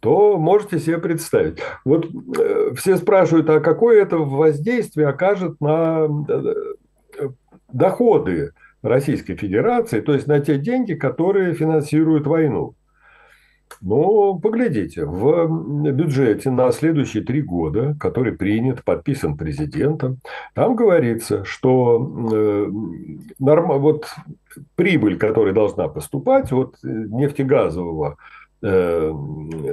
то 0.00 0.36
можете 0.36 0.78
себе 0.78 0.98
представить. 0.98 1.58
Вот 1.86 2.06
э, 2.38 2.74
все 2.76 2.98
спрашивают, 2.98 3.48
а 3.48 3.60
какое 3.60 4.02
это 4.02 4.18
воздействие 4.18 5.08
окажет 5.08 5.58
на 5.58 6.06
э, 6.28 7.28
доходы 7.72 8.52
Российской 8.86 9.36
Федерации, 9.36 10.00
то 10.00 10.14
есть 10.14 10.26
на 10.26 10.40
те 10.40 10.58
деньги, 10.58 10.94
которые 10.94 11.54
финансируют 11.54 12.26
войну. 12.26 12.74
Ну, 13.82 14.38
поглядите, 14.38 15.04
в 15.04 15.92
бюджете 15.92 16.50
на 16.50 16.70
следующие 16.72 17.22
три 17.22 17.42
года, 17.42 17.96
который 18.00 18.32
принят, 18.32 18.84
подписан 18.84 19.36
президентом, 19.36 20.18
там 20.54 20.76
говорится, 20.76 21.44
что 21.44 22.30
э, 22.32 22.70
норм, 23.38 23.80
вот 23.80 24.06
прибыль, 24.76 25.18
которая 25.18 25.52
должна 25.52 25.88
поступать 25.88 26.52
от 26.52 26.76
нефтегазового, 26.82 28.16
э, 28.62 29.12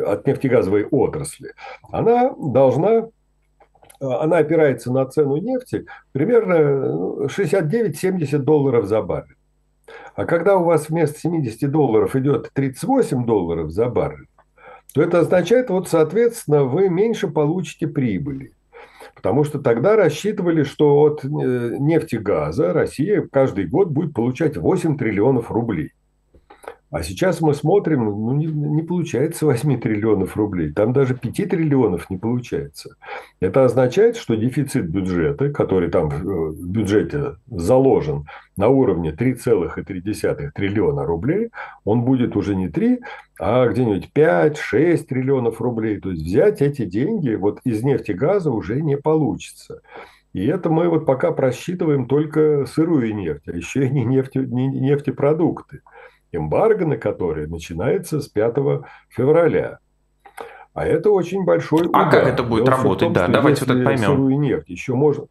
от 0.05 0.27
нефтегазовой 0.27 0.85
отрасли, 0.85 1.53
она 1.91 2.33
должна 2.37 3.07
она 4.03 4.37
опирается 4.37 4.91
на 4.91 5.05
цену 5.05 5.37
нефти 5.37 5.85
примерно 6.11 7.25
69-70 7.27 8.37
ну, 8.37 8.43
долларов 8.43 8.85
за 8.85 9.01
баррель. 9.01 9.35
А 10.15 10.25
когда 10.25 10.57
у 10.57 10.63
вас 10.63 10.89
вместо 10.89 11.19
70 11.19 11.69
долларов 11.71 12.15
идет 12.15 12.49
38 12.53 13.25
долларов 13.25 13.71
за 13.71 13.87
баррель, 13.89 14.27
то 14.93 15.01
это 15.01 15.19
означает, 15.19 15.69
вот, 15.69 15.89
соответственно, 15.89 16.65
вы 16.65 16.89
меньше 16.89 17.27
получите 17.27 17.87
прибыли. 17.87 18.53
Потому 19.15 19.43
что 19.43 19.59
тогда 19.59 19.95
рассчитывали, 19.95 20.63
что 20.63 21.01
от 21.01 21.23
э, 21.23 21.27
нефти 21.27 22.15
газа 22.15 22.73
Россия 22.73 23.27
каждый 23.31 23.65
год 23.67 23.89
будет 23.89 24.13
получать 24.13 24.57
8 24.57 24.97
триллионов 24.97 25.51
рублей. 25.51 25.91
А 26.93 27.01
сейчас 27.01 27.41
мы 27.41 27.55
смотрим, 27.55 28.05
ну, 28.05 28.35
не, 28.35 28.45
не 28.45 28.83
получается 28.83 29.47
8 29.47 29.81
триллионов 29.81 30.37
рублей. 30.37 30.71
Там 30.71 30.93
даже 30.93 31.15
5 31.15 31.49
триллионов 31.49 32.07
не 32.11 32.17
получается. 32.17 32.97
Это 33.39 33.65
означает, 33.65 34.15
что 34.15 34.35
дефицит 34.35 34.89
бюджета, 34.89 35.49
который 35.49 35.89
там 35.89 36.09
в 36.09 36.67
бюджете 36.67 37.37
заложен 37.47 38.27
на 38.57 38.67
уровне 38.67 39.09
3,3 39.09 40.51
триллиона 40.53 41.03
рублей, 41.03 41.49
он 41.83 42.03
будет 42.03 42.35
уже 42.35 42.55
не 42.55 42.69
3, 42.69 42.99
а 43.39 43.67
где-нибудь 43.69 44.11
5-6 44.13 44.97
триллионов 45.05 45.61
рублей. 45.61 45.99
То 45.99 46.11
есть 46.11 46.21
взять 46.21 46.61
эти 46.61 46.85
деньги 46.85 47.33
вот 47.33 47.59
из 47.63 47.81
нефти 47.81 48.11
и 48.11 48.13
газа 48.13 48.51
уже 48.51 48.79
не 48.79 48.97
получится. 48.97 49.81
И 50.33 50.45
это 50.45 50.69
мы 50.69 50.89
вот 50.89 51.07
пока 51.07 51.31
просчитываем 51.31 52.05
только 52.05 52.67
сырую 52.67 53.15
нефть, 53.15 53.47
а 53.47 53.51
еще 53.51 53.87
и 53.87 53.89
не, 53.89 54.05
нефть, 54.05 54.35
не 54.35 54.67
нефтепродукты 54.67 55.81
эмбарго 56.33 56.85
на 56.85 56.97
который 56.97 57.47
начинается 57.47 58.19
с 58.19 58.27
5 58.27 58.55
февраля. 59.09 59.79
А 60.73 60.85
это 60.85 61.11
очень 61.11 61.45
большой 61.45 61.87
удар. 61.87 62.07
А 62.07 62.11
как 62.11 62.27
это 62.27 62.43
будет 62.43 62.65
Дело 62.65 62.77
работать? 62.77 62.99
Том, 62.99 63.13
да, 63.13 63.27
давайте 63.27 63.65
вот 63.65 63.75
это 63.75 63.85
поймем. 63.85 64.03
Сырую 64.03 64.39
нефть 64.39 64.69
еще 64.69 64.95
можно... 64.95 65.27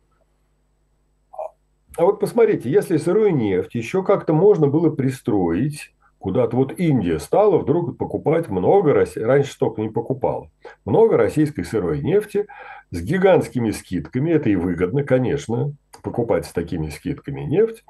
А 1.98 2.04
вот 2.04 2.20
посмотрите, 2.20 2.70
если 2.70 2.96
сырую 2.96 3.34
нефть 3.34 3.74
еще 3.74 4.02
как-то 4.02 4.32
можно 4.32 4.66
было 4.66 4.88
пристроить 4.88 5.92
куда-то, 6.18 6.56
вот 6.56 6.78
Индия 6.78 7.18
стала 7.18 7.58
вдруг 7.58 7.98
покупать 7.98 8.48
много, 8.48 8.94
раньше 8.94 9.52
столько 9.52 9.82
не 9.82 9.90
покупала, 9.90 10.48
много 10.84 11.16
российской 11.16 11.64
сырой 11.64 12.00
нефти 12.00 12.46
с 12.92 13.02
гигантскими 13.02 13.72
скидками, 13.72 14.30
это 14.30 14.48
и 14.48 14.56
выгодно, 14.56 15.02
конечно, 15.02 15.74
покупать 16.02 16.46
с 16.46 16.52
такими 16.52 16.88
скидками 16.88 17.42
нефть, 17.42 17.84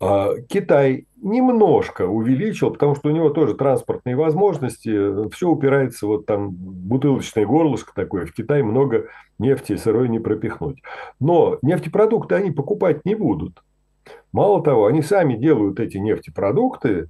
Китай 0.00 1.06
немножко 1.22 2.06
увеличил, 2.06 2.70
потому 2.70 2.94
что 2.94 3.10
у 3.10 3.12
него 3.12 3.28
тоже 3.28 3.54
транспортные 3.54 4.16
возможности, 4.16 5.28
все 5.30 5.48
упирается 5.48 6.06
вот 6.06 6.24
там 6.24 6.50
бутылочное 6.50 7.44
горлышко 7.44 7.92
такое, 7.94 8.24
в 8.24 8.32
Китае 8.32 8.64
много 8.64 9.08
нефти 9.38 9.76
сырой 9.76 10.08
не 10.08 10.18
пропихнуть. 10.18 10.82
Но 11.20 11.58
нефтепродукты 11.60 12.34
они 12.34 12.50
покупать 12.50 13.04
не 13.04 13.14
будут. 13.14 13.62
Мало 14.32 14.62
того, 14.62 14.86
они 14.86 15.02
сами 15.02 15.34
делают 15.34 15.80
эти 15.80 15.98
нефтепродукты, 15.98 17.08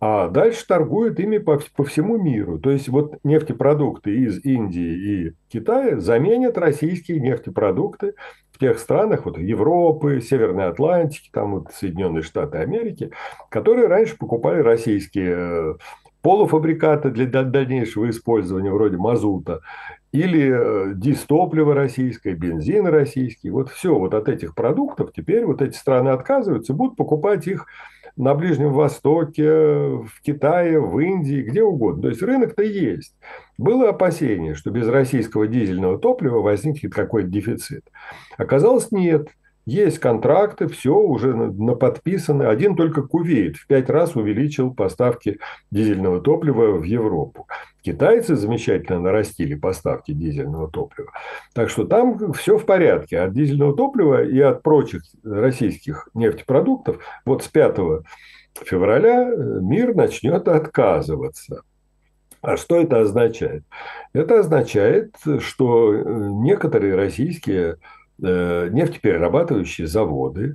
а 0.00 0.28
дальше 0.28 0.66
торгуют 0.66 1.20
ими 1.20 1.36
по, 1.36 1.60
по 1.76 1.84
всему 1.84 2.16
миру. 2.16 2.58
То 2.58 2.70
есть 2.70 2.88
вот 2.88 3.18
нефтепродукты 3.22 4.16
из 4.16 4.42
Индии 4.44 5.26
и 5.28 5.32
Китая 5.48 6.00
заменят 6.00 6.56
российские 6.56 7.20
нефтепродукты 7.20 8.14
в 8.50 8.58
тех 8.58 8.78
странах, 8.78 9.26
вот 9.26 9.36
Европы, 9.36 10.22
Северной 10.22 10.68
Атлантики, 10.68 11.28
там 11.30 11.52
вот 11.52 11.72
Соединенные 11.74 12.22
Штаты 12.22 12.58
Америки, 12.58 13.10
которые 13.50 13.88
раньше 13.88 14.16
покупали 14.16 14.60
российские 14.60 15.34
э, 15.36 15.74
полуфабрикаты 16.22 17.10
для 17.10 17.26
дальнейшего 17.42 18.08
использования, 18.08 18.72
вроде 18.72 18.96
мазута, 18.96 19.60
или 20.12 20.50
э, 20.50 20.94
дистопливо 20.94 21.74
российское, 21.74 22.34
бензин 22.34 22.86
российский. 22.86 23.50
Вот 23.50 23.70
все 23.70 23.94
вот 23.98 24.14
от 24.14 24.28
этих 24.28 24.54
продуктов 24.54 25.12
теперь 25.14 25.44
вот 25.44 25.60
эти 25.60 25.76
страны 25.76 26.08
отказываются, 26.08 26.72
будут 26.72 26.96
покупать 26.96 27.46
их 27.46 27.66
на 28.20 28.34
Ближнем 28.34 28.72
Востоке, 28.72 29.50
в 29.50 30.10
Китае, 30.22 30.78
в 30.78 30.98
Индии, 30.98 31.42
где 31.42 31.62
угодно. 31.62 32.02
То 32.02 32.08
есть 32.08 32.22
рынок-то 32.22 32.62
есть. 32.62 33.14
Было 33.56 33.88
опасение, 33.90 34.54
что 34.54 34.70
без 34.70 34.86
российского 34.88 35.46
дизельного 35.46 35.98
топлива 35.98 36.40
возникнет 36.40 36.92
какой-то 36.92 37.28
дефицит. 37.28 37.84
Оказалось, 38.36 38.92
нет. 38.92 39.28
Есть 39.66 39.98
контракты, 39.98 40.68
все 40.68 40.94
уже 40.96 41.34
на 41.34 41.74
подписаны. 41.74 42.44
Один 42.44 42.76
только 42.76 43.02
Кувейт 43.02 43.56
в 43.56 43.66
пять 43.66 43.90
раз 43.90 44.16
увеличил 44.16 44.74
поставки 44.74 45.38
дизельного 45.70 46.20
топлива 46.20 46.78
в 46.78 46.82
Европу. 46.82 47.46
Китайцы 47.82 48.36
замечательно 48.36 49.00
нарастили 49.00 49.54
поставки 49.54 50.12
дизельного 50.12 50.70
топлива. 50.70 51.12
Так 51.54 51.68
что 51.68 51.84
там 51.84 52.32
все 52.32 52.56
в 52.56 52.64
порядке. 52.64 53.20
От 53.20 53.32
дизельного 53.32 53.76
топлива 53.76 54.24
и 54.24 54.40
от 54.40 54.62
прочих 54.62 55.02
российских 55.22 56.08
нефтепродуктов 56.14 56.98
вот 57.26 57.42
с 57.44 57.48
5 57.48 57.76
февраля 58.64 59.26
мир 59.26 59.94
начнет 59.94 60.48
отказываться. 60.48 61.62
А 62.42 62.56
что 62.56 62.80
это 62.80 63.00
означает? 63.02 63.64
Это 64.14 64.40
означает, 64.40 65.14
что 65.40 65.94
некоторые 65.94 66.94
российские 66.94 67.76
Э, 67.76 67.76
нефтеперерабатывающие 68.20 69.86
заводы 69.86 70.54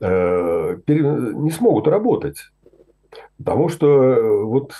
э, 0.00 0.76
не 0.86 1.50
смогут 1.50 1.88
работать. 1.88 2.38
Потому 3.38 3.68
что 3.68 3.86
э, 3.86 4.44
вот 4.44 4.72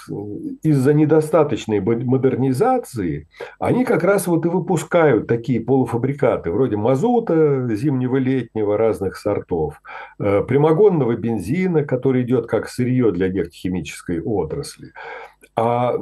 из-за 0.63 0.95
недостаточной 0.95 1.81
модернизации 1.81 3.29
они 3.59 3.85
как 3.85 4.03
раз 4.03 4.27
вот 4.27 4.47
и 4.47 4.49
выпускают 4.49 5.27
такие 5.27 5.61
полуфабрикаты 5.61 6.51
вроде 6.51 6.77
мазута 6.77 7.69
зимнего, 7.75 8.17
летнего 8.17 8.79
разных 8.79 9.17
сортов, 9.17 9.83
прямогонного 10.19 11.17
бензина, 11.17 11.85
который 11.85 12.23
идет 12.23 12.47
как 12.47 12.69
сырье 12.69 13.13
для 13.13 13.29
нефтехимической 13.29 14.23
отрасли 14.23 14.93
а 15.57 15.95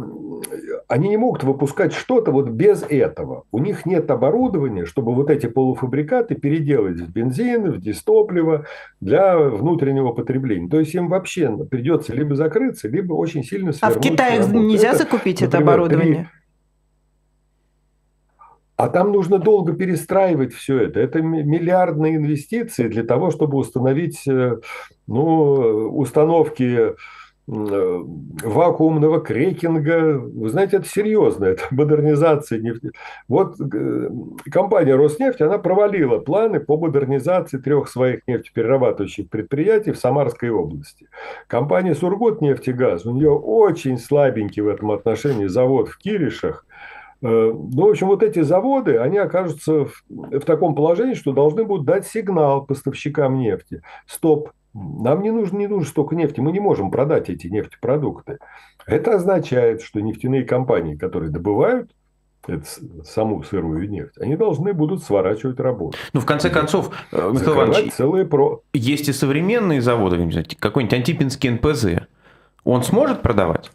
они 0.88 1.08
не 1.08 1.16
могут 1.16 1.44
выпускать 1.44 1.92
что-то 1.92 2.32
вот 2.32 2.48
без 2.48 2.82
этого. 2.82 3.44
У 3.52 3.60
них 3.60 3.86
нет 3.86 4.10
оборудования, 4.10 4.84
чтобы 4.84 5.14
вот 5.14 5.30
эти 5.30 5.46
полуфабрикаты 5.46 6.34
переделать 6.34 7.00
в 7.00 7.12
бензин, 7.12 7.70
в 7.70 7.80
дистопливо 7.80 8.66
для 9.00 9.38
внутреннего 9.38 10.12
потребления. 10.12 10.68
То 10.68 10.80
есть 10.80 10.92
им 10.94 11.08
вообще 11.08 11.56
придется 11.66 12.12
либо 12.12 12.34
закрыться, 12.34 12.88
либо 12.88 13.14
очень 13.14 13.44
сильно 13.44 13.72
свернуть. 13.72 13.96
А 13.96 14.00
в 14.00 14.02
Китае 14.02 14.40
работу. 14.40 14.58
нельзя 14.58 14.88
это, 14.88 14.98
закупить 14.98 15.40
например, 15.40 15.62
это 15.62 15.72
оборудование? 15.72 16.14
3... 16.14 16.26
А 18.76 18.88
там 18.88 19.12
нужно 19.12 19.38
долго 19.38 19.72
перестраивать 19.72 20.52
все 20.52 20.78
это. 20.80 20.98
Это 20.98 21.22
миллиардные 21.22 22.16
инвестиции 22.16 22.88
для 22.88 23.04
того, 23.04 23.30
чтобы 23.30 23.56
установить 23.56 24.26
э, 24.26 24.56
ну, 25.06 25.90
установки 25.96 26.64
Э, 26.64 26.94
вакуумного 27.46 29.20
крекинга. 29.20 30.18
Вы 30.18 30.48
знаете, 30.48 30.78
это 30.78 30.88
серьезно, 30.88 31.44
это 31.46 31.62
модернизация 31.70 32.58
нефти. 32.58 32.92
Вот 33.28 33.60
э, 33.60 34.10
компания 34.50 34.94
Роснефть, 34.94 35.42
она 35.42 35.58
провалила 35.58 36.18
планы 36.18 36.60
по 36.60 36.78
модернизации 36.78 37.58
трех 37.58 37.88
своих 37.88 38.26
нефтеперерабатывающих 38.26 39.28
предприятий 39.28 39.92
в 39.92 39.98
Самарской 39.98 40.50
области. 40.50 41.08
Компания 41.46 41.94
Сургутнефтегаз, 41.94 43.04
у 43.04 43.12
нее 43.12 43.30
очень 43.30 43.98
слабенький 43.98 44.62
в 44.62 44.68
этом 44.68 44.90
отношении 44.90 45.46
завод 45.46 45.88
в 45.88 45.98
Киришах. 45.98 46.64
Э, 47.20 47.26
ну, 47.26 47.86
в 47.86 47.90
общем, 47.90 48.06
вот 48.06 48.22
эти 48.22 48.40
заводы, 48.40 48.96
они 48.96 49.18
окажутся 49.18 49.84
в, 49.84 50.04
в 50.08 50.40
таком 50.40 50.74
положении, 50.74 51.14
что 51.14 51.32
должны 51.32 51.64
будут 51.64 51.84
дать 51.84 52.06
сигнал 52.06 52.64
поставщикам 52.64 53.38
нефти. 53.38 53.82
Стоп, 54.06 54.50
нам 54.74 55.22
не 55.22 55.30
нужно, 55.30 55.58
не 55.58 55.68
нужно 55.68 55.88
столько 55.88 56.16
нефти, 56.16 56.40
мы 56.40 56.52
не 56.52 56.60
можем 56.60 56.90
продать 56.90 57.30
эти 57.30 57.46
нефтепродукты. 57.46 58.38
Это 58.86 59.14
означает, 59.14 59.82
что 59.82 60.00
нефтяные 60.00 60.44
компании, 60.44 60.96
которые 60.96 61.30
добывают 61.30 61.90
это, 62.46 62.64
саму 63.04 63.42
сырую 63.42 63.88
нефть, 63.88 64.18
они 64.18 64.36
должны 64.36 64.72
будут 64.74 65.02
сворачивать 65.02 65.58
работу. 65.60 65.96
Ну, 66.12 66.20
в 66.20 66.26
конце 66.26 66.50
концов, 66.50 66.90
э, 67.12 67.30
Михаил 67.32 67.54
Иванович, 67.54 67.92
целые 67.92 68.26
про... 68.26 68.60
есть 68.72 69.08
и 69.08 69.12
современные 69.12 69.80
заводы, 69.80 70.16
какой-нибудь 70.58 70.94
антипинский 70.94 71.50
НПЗ. 71.50 72.06
Он 72.64 72.82
сможет 72.82 73.22
продавать? 73.22 73.70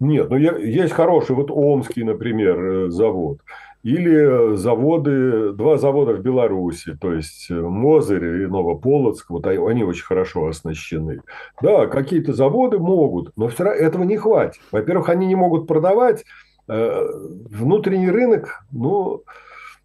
Нет, 0.00 0.30
ну 0.30 0.36
есть 0.36 0.92
хороший, 0.92 1.36
вот 1.36 1.50
Омский, 1.50 2.02
например, 2.02 2.58
э, 2.58 2.90
завод. 2.90 3.38
Или 3.82 4.54
заводы, 4.54 5.52
два 5.52 5.76
завода 5.76 6.14
в 6.14 6.20
Беларуси, 6.20 6.96
то 7.00 7.12
есть 7.12 7.50
э, 7.50 7.54
Мозырь 7.54 8.42
и 8.42 8.46
Новополоцк, 8.46 9.28
вот 9.30 9.44
они 9.46 9.82
очень 9.82 10.04
хорошо 10.04 10.46
оснащены. 10.46 11.20
Да, 11.60 11.86
какие-то 11.86 12.32
заводы 12.32 12.78
могут, 12.78 13.32
но 13.36 13.48
все 13.48 13.64
равно 13.64 13.80
этого 13.80 14.04
не 14.04 14.16
хватит. 14.16 14.60
Во-первых, 14.70 15.08
они 15.08 15.26
не 15.26 15.34
могут 15.34 15.66
продавать 15.66 16.24
э, 16.68 17.08
внутренний 17.50 18.10
рынок, 18.10 18.64
ну, 18.70 19.24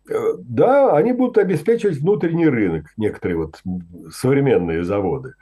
э, 0.07 0.13
да, 0.41 0.95
они 0.95 1.13
будут 1.13 1.39
обеспечивать 1.39 1.97
внутренний 1.97 2.47
рынок, 2.47 2.85
некоторые 2.97 3.37
вот 3.37 3.61
современные 4.11 4.83
заводы. 4.83 5.33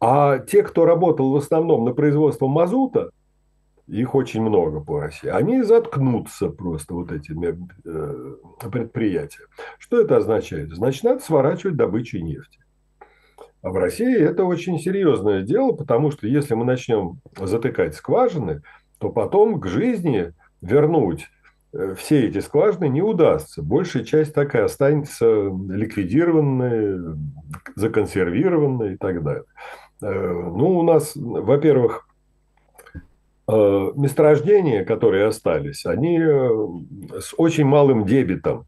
А 0.00 0.38
те, 0.38 0.64
кто 0.64 0.84
работал 0.84 1.30
в 1.30 1.36
основном 1.36 1.84
на 1.84 1.94
производство 1.94 2.48
мазута, 2.48 3.10
их 3.86 4.14
очень 4.14 4.42
много 4.42 4.80
по 4.80 5.00
России, 5.00 5.28
они 5.28 5.62
заткнутся 5.62 6.48
просто, 6.48 6.94
вот 6.94 7.12
эти 7.12 7.32
э, 7.32 8.34
предприятия. 8.70 9.44
Что 9.78 10.00
это 10.00 10.16
означает? 10.16 10.70
Значит, 10.74 11.04
надо 11.04 11.22
сворачивать 11.22 11.76
добычу 11.76 12.18
нефти. 12.18 12.60
А 13.62 13.70
в 13.70 13.76
России 13.76 14.18
это 14.18 14.44
очень 14.44 14.78
серьезное 14.78 15.42
дело, 15.42 15.72
потому 15.72 16.10
что 16.10 16.26
если 16.26 16.54
мы 16.54 16.64
начнем 16.64 17.20
затыкать 17.36 17.94
скважины, 17.94 18.62
то 18.98 19.10
потом 19.10 19.60
к 19.60 19.66
жизни 19.66 20.32
вернуть 20.60 21.28
э, 21.72 21.94
все 21.94 22.26
эти 22.26 22.40
скважины 22.40 22.88
не 22.88 23.02
удастся. 23.02 23.62
Большая 23.62 24.04
часть 24.04 24.34
так 24.34 24.54
и 24.54 24.58
останется 24.58 25.26
ликвидированной, 25.26 27.18
законсервированной 27.74 28.94
и 28.94 28.96
так 28.96 29.22
далее. 29.22 29.44
Э, 30.02 30.08
ну, 30.10 30.78
у 30.78 30.82
нас, 30.82 31.12
во-первых, 31.14 32.06
месторождения, 33.48 34.84
которые 34.84 35.26
остались, 35.26 35.84
они 35.86 36.18
э, 36.18 37.20
с 37.20 37.34
очень 37.36 37.64
малым 37.64 38.06
дебитом. 38.06 38.66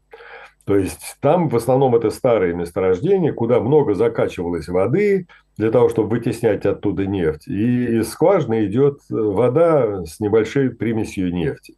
То 0.65 0.75
есть 0.75 1.15
там 1.21 1.47
в 1.47 1.55
основном 1.55 1.95
это 1.95 2.09
старые 2.09 2.53
месторождения, 2.53 3.31
куда 3.31 3.61
много 3.61 3.93
закачивалось 3.93 4.67
воды 4.67 5.27
для 5.55 5.71
того, 5.71 5.87
чтобы 5.87 6.09
вытеснять 6.09 6.65
оттуда 6.65 7.07
нефть. 7.07 7.47
И 7.47 7.99
из 7.99 8.09
скважины 8.09 8.65
идет 8.65 8.99
вода 9.09 10.03
с 10.05 10.19
небольшой 10.19 10.71
примесью 10.71 11.33
нефти. 11.33 11.75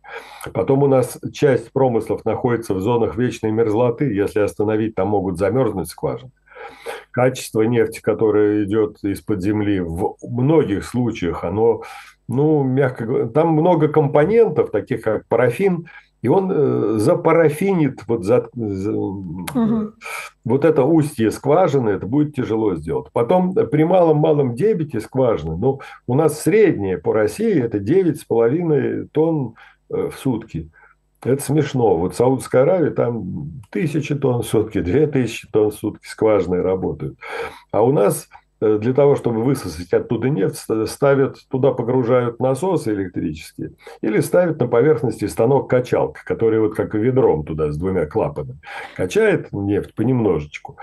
Потом 0.53 0.81
у 0.81 0.87
нас 0.87 1.19
часть 1.31 1.71
промыслов 1.71 2.25
находится 2.25 2.73
в 2.73 2.81
зонах 2.81 3.15
вечной 3.15 3.51
мерзлоты. 3.51 4.11
Если 4.11 4.39
остановить, 4.39 4.95
там 4.95 5.09
могут 5.09 5.37
замерзнуть 5.37 5.89
скважины. 5.89 6.31
Качество 7.11 7.61
нефти, 7.61 8.01
которое 8.01 8.63
идет 8.63 9.03
из-под 9.03 9.41
земли, 9.43 9.81
в 9.81 10.15
многих 10.23 10.83
случаях 10.83 11.43
оно 11.43 11.83
ну, 12.29 12.63
мягко 12.63 13.05
говоря, 13.05 13.27
там 13.27 13.49
много 13.49 13.87
компонентов, 13.87 14.71
таких 14.71 15.01
как 15.01 15.27
парафин, 15.27 15.87
и 16.21 16.27
он 16.27 16.51
э, 16.51 16.99
запарафинит 16.99 18.01
вот, 18.07 18.23
за, 18.23 18.49
за, 18.53 18.91
угу. 18.93 19.91
вот 20.45 20.65
это 20.65 20.83
устье 20.83 21.31
скважины, 21.31 21.89
это 21.89 22.05
будет 22.05 22.35
тяжело 22.35 22.75
сделать. 22.75 23.07
Потом 23.13 23.53
при 23.53 23.83
малом-малом 23.83 24.53
дебите 24.53 24.99
скважины, 24.99 25.57
ну, 25.57 25.81
у 26.07 26.15
нас 26.15 26.39
среднее 26.41 26.97
по 26.97 27.13
России 27.13 27.61
это 27.61 27.79
9,5 27.79 29.07
тонн 29.11 29.55
э, 29.89 30.09
в 30.13 30.19
сутки. 30.19 30.69
Это 31.23 31.41
смешно. 31.41 31.97
Вот 31.97 32.13
в 32.13 32.17
Саудовской 32.17 32.61
Аравии 32.61 32.91
там 32.91 33.61
тысячи 33.71 34.15
тонн 34.15 34.41
в 34.41 34.45
сутки, 34.45 34.79
две 34.79 35.05
тысячи 35.07 35.47
тонн 35.49 35.71
в 35.71 35.75
сутки 35.75 36.07
скважины 36.07 36.61
работают. 36.61 37.17
А 37.71 37.81
у 37.81 37.91
нас 37.91 38.29
э, 38.31 38.38
для 38.59 38.93
того, 38.93 39.15
чтобы 39.15 39.43
высосать 39.43 39.93
оттуда 39.93 40.29
нефть, 40.29 40.65
ставят, 40.87 41.37
туда 41.49 41.71
погружают 41.71 42.39
насосы 42.39 42.93
электрические 42.93 43.73
или 44.01 44.19
ставят 44.19 44.59
на 44.59 44.67
поверхности 44.67 45.25
станок-качалка, 45.25 46.21
который 46.25 46.59
вот 46.59 46.75
как 46.75 46.93
ведром 46.93 47.45
туда 47.45 47.71
с 47.71 47.77
двумя 47.77 48.05
клапанами 48.05 48.59
качает 48.95 49.51
нефть 49.53 49.95
понемножечку. 49.95 50.77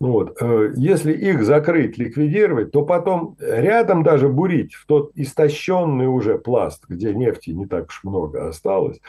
Вот. 0.00 0.36
Э, 0.40 0.72
если 0.76 1.12
их 1.12 1.44
закрыть, 1.44 1.98
ликвидировать, 1.98 2.72
то 2.72 2.84
потом 2.84 3.36
рядом 3.40 4.02
даже 4.02 4.28
бурить 4.28 4.74
в 4.74 4.86
тот 4.86 5.12
истощенный 5.14 6.06
уже 6.06 6.38
пласт, 6.38 6.84
где 6.88 7.14
нефти 7.14 7.50
не 7.50 7.66
так 7.66 7.88
уж 7.88 8.00
много 8.04 8.48
осталось, 8.48 9.00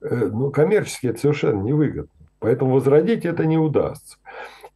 э, 0.00 0.30
ну, 0.32 0.50
коммерчески 0.50 1.08
это 1.08 1.20
совершенно 1.20 1.62
невыгодно. 1.62 2.10
Поэтому 2.38 2.74
возродить 2.74 3.24
это 3.24 3.44
не 3.44 3.58
удастся. 3.58 4.18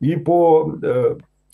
И 0.01 0.17
по 0.17 0.75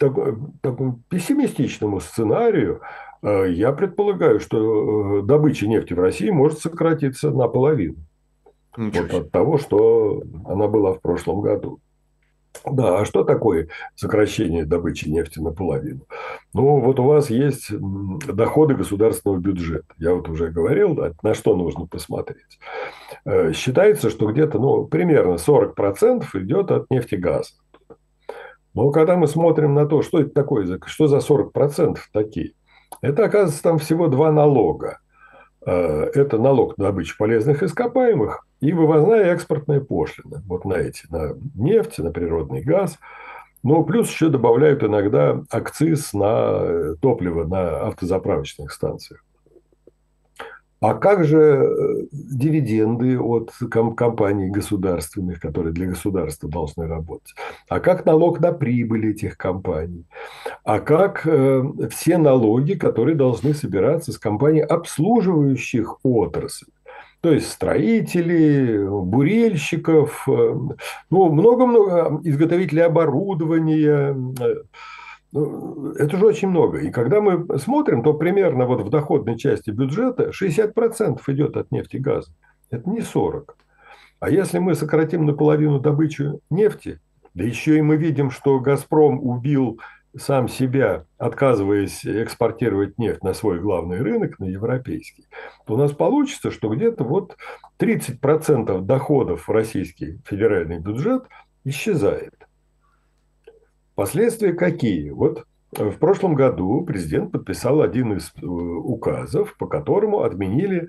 э, 0.00 0.36
такому 0.60 1.00
пессимистичному 1.08 2.00
сценарию 2.00 2.80
э, 3.22 3.52
я 3.52 3.72
предполагаю, 3.72 4.40
что 4.40 5.20
э, 5.20 5.22
добыча 5.22 5.66
нефти 5.66 5.94
в 5.94 6.00
России 6.00 6.30
может 6.30 6.60
сократиться 6.60 7.30
наполовину. 7.30 7.96
Вот 8.76 9.14
от 9.14 9.30
того, 9.30 9.58
что 9.58 10.22
она 10.44 10.68
была 10.68 10.92
в 10.92 11.00
прошлом 11.00 11.40
году. 11.40 11.80
Да, 12.64 13.00
а 13.00 13.04
что 13.04 13.24
такое 13.24 13.68
сокращение 13.94 14.64
добычи 14.64 15.08
нефти 15.08 15.38
наполовину? 15.38 16.00
Ну, 16.54 16.80
вот 16.80 16.98
у 16.98 17.04
вас 17.04 17.30
есть 17.30 17.70
доходы 17.70 18.74
государственного 18.74 19.38
бюджета. 19.38 19.86
Я 19.98 20.14
вот 20.14 20.28
уже 20.28 20.50
говорил, 20.50 20.98
на 21.22 21.34
что 21.34 21.54
нужно 21.54 21.86
посмотреть. 21.86 22.58
Э, 23.24 23.52
считается, 23.52 24.10
что 24.10 24.30
где-то, 24.32 24.58
ну, 24.58 24.86
примерно 24.86 25.34
40% 25.34 26.24
идет 26.34 26.70
от 26.70 26.90
нефтегаза. 26.90 27.50
Но 28.76 28.90
когда 28.90 29.16
мы 29.16 29.26
смотрим 29.26 29.72
на 29.72 29.86
то, 29.86 30.02
что 30.02 30.20
это 30.20 30.30
такое, 30.30 30.78
что 30.84 31.08
за 31.08 31.16
40% 31.16 31.96
такие, 32.12 32.52
это, 33.00 33.24
оказывается, 33.24 33.62
там 33.62 33.78
всего 33.78 34.08
два 34.08 34.30
налога. 34.30 34.98
Э, 35.64 36.10
это 36.14 36.36
налог 36.36 36.76
на 36.76 36.84
добычу 36.84 37.16
полезных 37.16 37.62
ископаемых 37.62 38.46
и 38.60 38.74
вывозная 38.74 39.32
экспортная 39.32 39.80
пошлина. 39.80 40.42
Вот 40.46 40.66
на 40.66 40.74
эти, 40.74 41.06
на 41.08 41.32
нефть, 41.54 41.98
на 41.98 42.12
природный 42.12 42.60
газ. 42.60 42.98
Ну, 43.62 43.82
плюс 43.82 44.10
еще 44.10 44.28
добавляют 44.28 44.84
иногда 44.84 45.42
акциз 45.50 46.12
на 46.12 46.96
топливо 46.96 47.44
на 47.44 47.86
автозаправочных 47.86 48.70
станциях. 48.72 49.24
А 50.80 50.94
как 50.94 51.24
же 51.24 51.38
э, 51.38 52.06
дивиденды 52.12 53.18
от 53.18 53.50
компаний 53.96 54.50
государственных, 54.50 55.40
которые 55.40 55.72
для 55.72 55.86
государства 55.86 56.50
должны 56.50 56.86
работать? 56.86 57.34
А 57.68 57.80
как 57.80 58.04
налог 58.04 58.40
на 58.40 58.52
прибыль 58.52 59.10
этих 59.10 59.38
компаний? 59.38 60.04
А 60.64 60.80
как 60.80 61.26
э, 61.26 61.62
все 61.90 62.18
налоги, 62.18 62.74
которые 62.74 63.16
должны 63.16 63.54
собираться 63.54 64.12
с 64.12 64.18
компаний, 64.18 64.60
обслуживающих 64.60 66.04
отрасль? 66.04 66.66
То 67.22 67.32
есть 67.32 67.50
строителей, 67.50 68.86
бурильщиков, 68.86 70.28
э, 70.28 70.54
ну, 71.10 71.32
много-много 71.32 72.20
изготовителей 72.22 72.84
оборудования, 72.84 74.14
это 75.32 76.16
же 76.16 76.26
очень 76.26 76.48
много. 76.48 76.78
И 76.78 76.90
когда 76.90 77.20
мы 77.20 77.58
смотрим, 77.58 78.02
то 78.02 78.14
примерно 78.14 78.66
вот 78.66 78.82
в 78.82 78.90
доходной 78.90 79.36
части 79.36 79.70
бюджета 79.70 80.30
60% 80.30 81.20
идет 81.28 81.56
от 81.56 81.70
нефти 81.70 81.96
и 81.96 82.00
газа. 82.00 82.32
Это 82.70 82.88
не 82.88 83.00
40. 83.00 83.56
А 84.20 84.30
если 84.30 84.58
мы 84.58 84.74
сократим 84.74 85.26
наполовину 85.26 85.78
добычу 85.78 86.40
нефти, 86.48 87.00
да 87.34 87.44
еще 87.44 87.76
и 87.76 87.82
мы 87.82 87.96
видим, 87.96 88.30
что 88.30 88.60
«Газпром» 88.60 89.20
убил 89.20 89.78
сам 90.16 90.48
себя, 90.48 91.04
отказываясь 91.18 92.06
экспортировать 92.06 92.98
нефть 92.98 93.22
на 93.22 93.34
свой 93.34 93.60
главный 93.60 94.00
рынок, 94.00 94.38
на 94.38 94.46
европейский, 94.46 95.26
то 95.66 95.74
у 95.74 95.76
нас 95.76 95.92
получится, 95.92 96.50
что 96.50 96.74
где-то 96.74 97.04
вот 97.04 97.36
30% 97.78 98.80
доходов 98.80 99.46
в 99.46 99.50
российский 99.50 100.18
федеральный 100.24 100.78
бюджет 100.78 101.24
исчезает. 101.64 102.45
Последствия 103.96 104.52
какие? 104.52 105.10
Вот 105.10 105.46
э, 105.74 105.88
в 105.88 105.98
прошлом 105.98 106.34
году 106.34 106.82
президент 106.82 107.32
подписал 107.32 107.80
один 107.80 108.12
из 108.12 108.30
э, 108.40 108.46
указов, 108.46 109.56
по 109.56 109.66
которому 109.66 110.20
отменили 110.22 110.88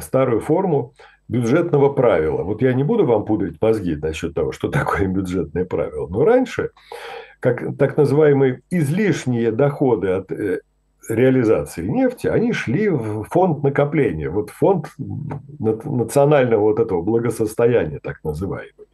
старую 0.00 0.40
форму 0.40 0.94
бюджетного 1.26 1.92
правила. 1.92 2.44
Вот 2.44 2.62
я 2.62 2.72
не 2.72 2.84
буду 2.84 3.04
вам 3.06 3.24
пудрить 3.24 3.60
мозги 3.60 3.96
насчет 3.96 4.34
того, 4.34 4.52
что 4.52 4.68
такое 4.70 5.08
бюджетное 5.08 5.64
правило. 5.64 6.06
Но 6.08 6.24
раньше, 6.24 6.70
как 7.40 7.76
так 7.76 7.96
называемые 7.96 8.62
излишние 8.70 9.50
доходы 9.50 10.10
от 10.10 10.30
э, 10.30 10.60
реализации 11.08 11.84
нефти, 11.84 12.28
они 12.28 12.52
шли 12.52 12.88
в 12.88 13.24
фонд 13.24 13.64
накопления, 13.64 14.30
вот 14.30 14.50
фонд 14.50 14.90
национального 15.58 16.60
вот 16.60 16.78
этого 16.78 17.02
благосостояния, 17.02 17.98
так 18.00 18.22
называемый. 18.22 18.86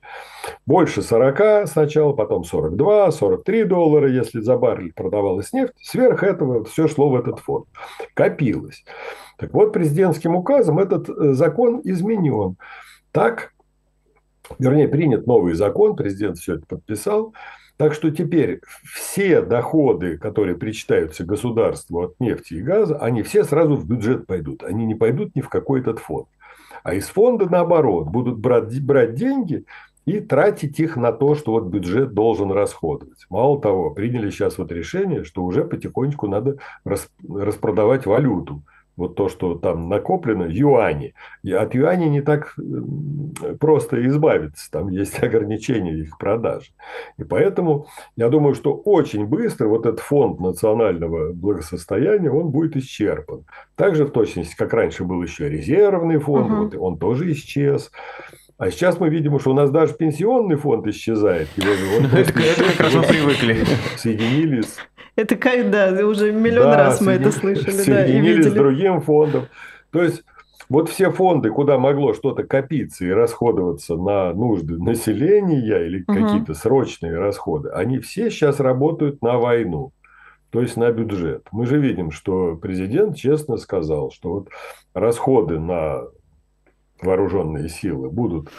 Больше 0.66 1.02
40 1.02 1.68
сначала, 1.68 2.12
потом 2.12 2.44
42, 2.44 3.10
43 3.10 3.64
доллара, 3.64 4.08
если 4.08 4.40
за 4.40 4.56
баррель 4.56 4.92
продавалась 4.92 5.52
нефть. 5.52 5.74
Сверх 5.80 6.22
этого 6.22 6.64
все 6.64 6.88
шло 6.88 7.10
в 7.10 7.16
этот 7.16 7.40
фонд. 7.40 7.66
Копилось. 8.14 8.84
Так 9.36 9.52
вот, 9.54 9.72
президентским 9.72 10.36
указом 10.36 10.78
этот 10.78 11.08
э, 11.08 11.32
закон 11.32 11.80
изменен. 11.84 12.56
Так, 13.12 13.52
вернее, 14.58 14.88
принят 14.88 15.26
новый 15.26 15.54
закон, 15.54 15.96
президент 15.96 16.38
все 16.38 16.56
это 16.56 16.66
подписал. 16.66 17.34
Так 17.76 17.94
что 17.94 18.10
теперь 18.10 18.60
все 18.84 19.40
доходы, 19.40 20.18
которые 20.18 20.56
причитаются 20.56 21.24
государству 21.24 22.02
от 22.02 22.20
нефти 22.20 22.54
и 22.54 22.62
газа, 22.62 22.98
они 22.98 23.22
все 23.22 23.42
сразу 23.42 23.76
в 23.76 23.86
бюджет 23.86 24.26
пойдут. 24.26 24.62
Они 24.62 24.84
не 24.84 24.94
пойдут 24.94 25.34
ни 25.34 25.40
в 25.40 25.48
какой 25.48 25.80
этот 25.80 25.98
фонд. 25.98 26.28
А 26.82 26.92
из 26.92 27.08
фонда, 27.08 27.48
наоборот, 27.48 28.08
будут 28.08 28.38
брать, 28.38 28.78
брать 28.82 29.14
деньги 29.14 29.64
и 30.06 30.20
тратить 30.20 30.80
их 30.80 30.96
на 30.96 31.12
то, 31.12 31.34
что 31.34 31.52
вот 31.52 31.64
бюджет 31.64 32.14
должен 32.14 32.50
расходовать. 32.50 33.26
Мало 33.28 33.60
того, 33.60 33.90
приняли 33.90 34.30
сейчас 34.30 34.58
вот 34.58 34.72
решение, 34.72 35.24
что 35.24 35.44
уже 35.44 35.64
потихонечку 35.64 36.26
надо 36.26 36.56
распродавать 36.84 38.06
валюту 38.06 38.62
вот 39.00 39.14
то, 39.14 39.28
что 39.28 39.54
там 39.54 39.88
накоплено, 39.88 40.44
юани. 40.44 41.14
И 41.42 41.52
от 41.52 41.74
юани 41.74 42.06
не 42.06 42.20
так 42.20 42.54
просто 43.58 44.06
избавиться, 44.06 44.70
там 44.70 44.88
есть 44.88 45.18
ограничения 45.22 45.94
их 45.94 46.18
продажи. 46.18 46.70
И 47.16 47.24
поэтому 47.24 47.86
я 48.16 48.28
думаю, 48.28 48.54
что 48.54 48.74
очень 48.74 49.26
быстро 49.26 49.68
вот 49.68 49.86
этот 49.86 50.00
фонд 50.00 50.38
национального 50.40 51.32
благосостояния, 51.32 52.30
он 52.30 52.50
будет 52.50 52.76
исчерпан. 52.76 53.44
Также 53.74 54.04
в 54.04 54.10
точности, 54.10 54.54
как 54.56 54.74
раньше 54.74 55.04
был 55.04 55.22
еще 55.22 55.48
резервный 55.48 56.18
фонд, 56.18 56.50
угу. 56.50 56.62
вот 56.64 56.74
он 56.76 56.98
тоже 56.98 57.32
исчез. 57.32 57.90
А 58.60 58.70
сейчас 58.70 59.00
мы 59.00 59.08
видим, 59.08 59.40
что 59.40 59.50
у 59.50 59.54
нас 59.54 59.70
даже 59.70 59.94
пенсионный 59.94 60.56
фонд 60.56 60.86
исчезает. 60.86 61.48
Это 61.56 62.32
как 62.32 62.80
раз 62.80 62.94
мы 62.94 63.02
привыкли. 63.02 63.64
Соединились 63.96 64.76
это 65.16 65.36
когда 65.36 65.90
уже 66.06 66.32
миллион 66.32 66.70
да, 66.70 66.76
раз 66.76 67.00
мы 67.00 67.12
это 67.12 67.30
слышали. 67.32 67.70
Соединились 67.70 68.46
да, 68.46 68.50
с 68.50 68.54
другим 68.54 69.00
фондом. 69.00 69.46
То 69.90 70.02
есть, 70.02 70.22
вот 70.68 70.88
все 70.88 71.10
фонды, 71.10 71.50
куда 71.50 71.78
могло 71.78 72.14
что-то 72.14 72.44
копиться 72.44 73.04
и 73.04 73.10
расходоваться 73.10 73.96
на 73.96 74.32
нужды 74.32 74.78
населения 74.78 75.84
или 75.84 76.04
угу. 76.06 76.14
какие-то 76.14 76.54
срочные 76.54 77.18
расходы, 77.18 77.70
они 77.70 77.98
все 77.98 78.30
сейчас 78.30 78.60
работают 78.60 79.20
на 79.20 79.36
войну, 79.38 79.92
то 80.50 80.60
есть 80.60 80.76
на 80.76 80.90
бюджет. 80.92 81.46
Мы 81.50 81.66
же 81.66 81.78
видим, 81.78 82.12
что 82.12 82.56
президент 82.56 83.16
честно 83.16 83.56
сказал, 83.56 84.12
что 84.12 84.30
вот 84.30 84.48
расходы 84.94 85.58
на 85.58 86.04
вооруженные 87.02 87.68
силы 87.68 88.10
будут 88.10 88.50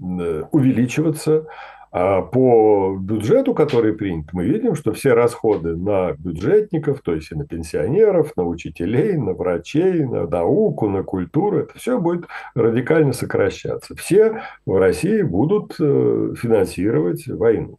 э, 0.00 0.42
увеличиваться, 0.52 1.46
а 1.90 2.20
по 2.20 2.96
бюджету, 3.00 3.54
который 3.54 3.94
принят, 3.94 4.32
мы 4.32 4.44
видим, 4.44 4.74
что 4.74 4.92
все 4.92 5.14
расходы 5.14 5.74
на 5.74 6.12
бюджетников, 6.12 7.00
то 7.00 7.14
есть 7.14 7.32
и 7.32 7.34
на 7.34 7.46
пенсионеров, 7.46 8.36
на 8.36 8.44
учителей, 8.44 9.16
на 9.16 9.32
врачей, 9.32 10.04
на 10.04 10.26
науку, 10.26 10.88
на 10.88 11.02
культуру, 11.02 11.60
это 11.60 11.78
все 11.78 11.98
будет 11.98 12.26
радикально 12.54 13.14
сокращаться. 13.14 13.96
Все 13.96 14.42
в 14.66 14.76
России 14.76 15.22
будут 15.22 15.76
э, 15.80 16.34
финансировать 16.36 17.26
войну. 17.26 17.78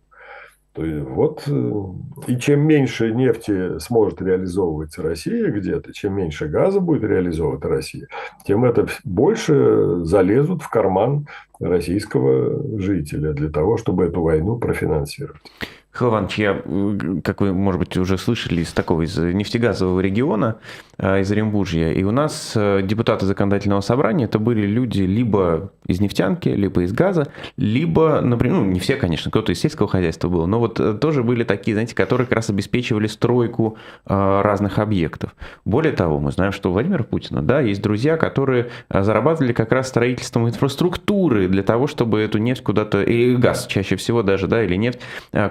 То 0.73 0.85
есть, 0.85 1.07
вот, 1.07 1.43
э, 1.47 1.83
и 2.27 2.37
чем 2.37 2.61
меньше 2.61 3.11
нефти 3.11 3.79
сможет 3.79 4.21
реализовывать 4.21 4.97
Россия 4.97 5.49
где-то, 5.49 5.93
чем 5.93 6.13
меньше 6.13 6.47
газа 6.47 6.79
будет 6.79 7.03
реализовывать 7.03 7.65
Россия, 7.65 8.07
тем 8.45 8.65
это 8.65 8.87
больше 9.03 10.03
залезут 10.03 10.61
в 10.61 10.69
карман 10.69 11.27
российского 11.59 12.79
жителя 12.79 13.33
для 13.33 13.49
того, 13.49 13.77
чтобы 13.77 14.05
эту 14.05 14.21
войну 14.21 14.57
профинансировать. 14.57 15.41
Михаил 15.91 16.27
я, 16.37 17.21
как 17.23 17.41
вы, 17.41 17.51
может 17.51 17.79
быть, 17.79 17.97
уже 17.97 18.17
слышали, 18.17 18.61
из 18.61 18.71
такого, 18.71 19.01
из 19.01 19.17
нефтегазового 19.17 19.99
региона, 19.99 20.57
э, 20.97 21.21
из 21.21 21.31
Оренбуржья, 21.31 21.91
и 21.91 22.03
у 22.03 22.11
нас 22.11 22.53
э, 22.55 22.81
депутаты 22.83 23.25
законодательного 23.25 23.81
собрания, 23.81 24.25
это 24.25 24.39
были 24.39 24.65
люди 24.65 25.01
либо 25.01 25.71
из 25.87 25.99
нефтянки, 25.99 26.47
либо 26.49 26.83
из 26.83 26.93
газа, 26.93 27.27
либо, 27.57 28.21
например, 28.21 28.57
ну, 28.57 28.65
не 28.65 28.79
все, 28.79 28.95
конечно, 28.95 29.31
кто-то 29.31 29.51
из 29.51 29.59
сельского 29.59 29.87
хозяйства 29.89 30.29
был, 30.29 30.45
но 30.45 30.59
вот 30.59 30.79
э, 30.79 30.93
тоже 30.93 31.23
были 31.23 31.43
такие, 31.43 31.73
знаете, 31.73 31.95
которые 31.95 32.27
как 32.27 32.35
раз 32.35 32.49
обеспечивали 32.51 33.07
стройку 33.07 33.77
э, 34.05 34.41
разных 34.43 34.77
объектов. 34.77 35.35
Более 35.65 35.93
того, 35.93 36.19
мы 36.19 36.31
знаем, 36.31 36.51
что 36.51 36.69
у 36.69 36.73
Владимира 36.73 37.03
Путина, 37.03 37.41
да, 37.41 37.61
есть 37.61 37.81
друзья, 37.81 38.15
которые 38.15 38.69
э, 38.89 39.01
зарабатывали 39.01 39.53
как 39.53 39.71
раз 39.71 39.87
строительством 39.87 40.47
инфраструктуры 40.47 41.47
для 41.47 41.63
того, 41.63 41.87
чтобы 41.87 42.19
эту 42.19 42.37
нефть 42.37 42.61
куда-то, 42.61 43.01
и 43.01 43.35
газ 43.35 43.65
чаще 43.65 43.95
всего 43.95 44.21
даже, 44.21 44.47
да, 44.47 44.63
или 44.63 44.75
нефть, 44.75 44.99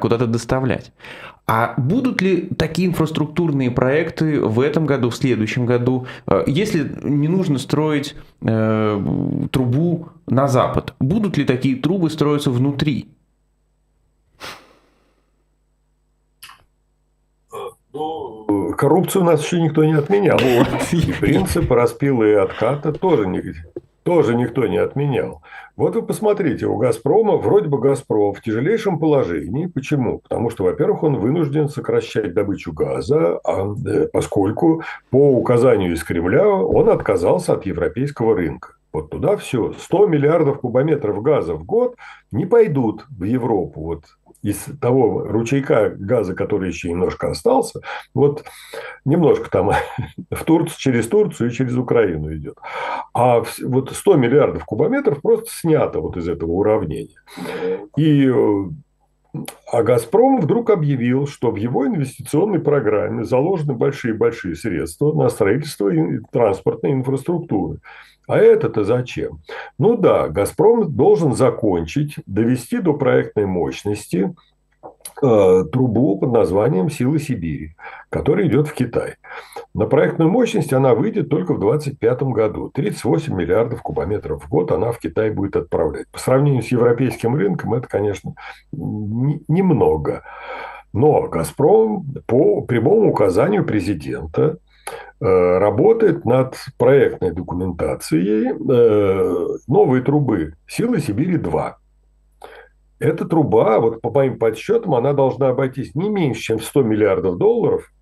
куда-то 0.00 0.27
доставлять. 0.28 0.92
А 1.46 1.72
будут 1.78 2.20
ли 2.20 2.50
такие 2.58 2.88
инфраструктурные 2.88 3.70
проекты 3.70 4.40
в 4.40 4.60
этом 4.60 4.84
году, 4.84 5.08
в 5.08 5.16
следующем 5.16 5.64
году, 5.64 6.06
э, 6.26 6.44
если 6.46 6.92
не 7.02 7.26
нужно 7.26 7.58
строить 7.58 8.14
э, 8.42 9.02
трубу 9.50 10.10
на 10.26 10.46
запад, 10.46 10.94
будут 11.00 11.38
ли 11.38 11.44
такие 11.44 11.76
трубы 11.76 12.10
строиться 12.10 12.50
внутри? 12.50 13.08
Ну, 17.94 18.74
коррупцию 18.76 19.22
у 19.22 19.24
нас 19.24 19.42
еще 19.42 19.62
никто 19.62 19.84
не 19.84 19.94
отменял. 19.94 20.38
Вот. 20.38 20.68
И 20.92 21.12
принцип 21.12 21.70
распила 21.70 22.24
и 22.24 22.34
отката 22.34 22.92
тоже, 22.92 23.24
тоже 24.02 24.34
никто 24.34 24.66
не 24.66 24.76
отменял. 24.76 25.42
Вот 25.78 25.94
вы 25.94 26.02
посмотрите, 26.02 26.66
у 26.66 26.76
«Газпрома» 26.76 27.36
вроде 27.36 27.68
бы 27.68 27.78
«Газпром» 27.78 28.34
в 28.34 28.42
тяжелейшем 28.42 28.98
положении. 28.98 29.66
Почему? 29.66 30.18
Потому 30.18 30.50
что, 30.50 30.64
во-первых, 30.64 31.04
он 31.04 31.20
вынужден 31.20 31.68
сокращать 31.68 32.34
добычу 32.34 32.72
газа, 32.72 33.38
а, 33.44 33.76
э, 33.86 34.08
поскольку 34.12 34.82
по 35.10 35.30
указанию 35.38 35.92
из 35.92 36.02
Кремля 36.02 36.48
он 36.48 36.88
отказался 36.88 37.52
от 37.52 37.64
европейского 37.64 38.34
рынка. 38.34 38.77
Вот 38.98 39.10
туда 39.10 39.36
все. 39.36 39.72
100 39.74 40.06
миллиардов 40.06 40.58
кубометров 40.58 41.22
газа 41.22 41.54
в 41.54 41.64
год 41.64 41.94
не 42.32 42.46
пойдут 42.46 43.06
в 43.08 43.22
Европу. 43.22 43.80
Вот 43.80 44.04
из 44.42 44.66
того 44.80 45.22
ручейка 45.22 45.90
газа, 45.96 46.34
который 46.34 46.68
еще 46.68 46.90
немножко 46.90 47.30
остался, 47.30 47.80
вот 48.12 48.44
немножко 49.04 49.48
там 49.50 49.70
в 50.30 50.44
Турцию, 50.44 50.76
через 50.78 51.06
Турцию 51.06 51.50
и 51.50 51.52
через 51.52 51.76
Украину 51.76 52.34
идет. 52.34 52.56
А 53.14 53.44
вот 53.62 53.92
100 53.92 54.16
миллиардов 54.16 54.64
кубометров 54.64 55.22
просто 55.22 55.48
снято 55.52 56.00
вот 56.00 56.16
из 56.16 56.28
этого 56.28 56.50
уравнения. 56.50 57.20
И 57.96 58.28
а 59.70 59.82
«Газпром» 59.84 60.40
вдруг 60.40 60.70
объявил, 60.70 61.28
что 61.28 61.52
в 61.52 61.56
его 61.56 61.86
инвестиционной 61.86 62.58
программе 62.58 63.22
заложены 63.22 63.74
большие-большие 63.74 64.56
средства 64.56 65.12
на 65.12 65.28
строительство 65.28 65.92
транспортной 66.32 66.92
инфраструктуры. 66.92 67.78
А 68.28 68.36
это-то 68.36 68.84
зачем? 68.84 69.40
Ну 69.78 69.96
да, 69.96 70.28
«Газпром» 70.28 70.94
должен 70.94 71.34
закончить, 71.34 72.16
довести 72.26 72.78
до 72.78 72.92
проектной 72.92 73.46
мощности 73.46 74.34
э, 75.22 75.64
трубу 75.72 76.18
под 76.18 76.32
названием 76.32 76.90
«Силы 76.90 77.20
Сибири», 77.20 77.74
которая 78.10 78.46
идет 78.46 78.68
в 78.68 78.74
Китай. 78.74 79.14
На 79.72 79.86
проектную 79.86 80.30
мощность 80.30 80.74
она 80.74 80.94
выйдет 80.94 81.30
только 81.30 81.54
в 81.54 81.58
2025 81.58 82.22
году. 82.24 82.70
38 82.74 83.34
миллиардов 83.34 83.80
кубометров 83.80 84.44
в 84.44 84.48
год 84.50 84.72
она 84.72 84.92
в 84.92 84.98
Китай 84.98 85.30
будет 85.30 85.56
отправлять. 85.56 86.06
По 86.12 86.18
сравнению 86.18 86.62
с 86.62 86.68
европейским 86.68 87.34
рынком 87.34 87.72
это, 87.72 87.88
конечно, 87.88 88.34
немного. 88.72 90.22
Но 90.92 91.22
«Газпром» 91.28 92.04
по 92.26 92.60
прямому 92.60 93.10
указанию 93.10 93.64
президента 93.64 94.58
работает 95.20 96.24
над 96.24 96.56
проектной 96.76 97.32
документацией 97.32 98.50
э, 98.50 99.58
новой 99.66 100.02
трубы 100.02 100.54
«Силы 100.68 101.00
Сибири-2». 101.00 101.72
Эта 103.00 103.24
труба, 103.24 103.80
вот 103.80 104.00
по 104.00 104.10
моим 104.10 104.38
подсчетам, 104.38 104.94
она 104.94 105.12
должна 105.12 105.48
обойтись 105.48 105.94
не 105.94 106.08
меньше, 106.08 106.40
чем 106.40 106.58
в 106.58 106.64
100 106.64 106.82
миллиардов 106.82 107.36
долларов, 107.36 107.92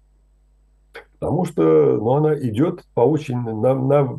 потому 1.19 1.45
что 1.47 1.63
ну, 1.63 2.11
она 2.13 2.35
идет 2.39 2.85
по 2.95 3.01
очень 3.01 3.39
на, 3.39 3.75
на, 3.75 4.19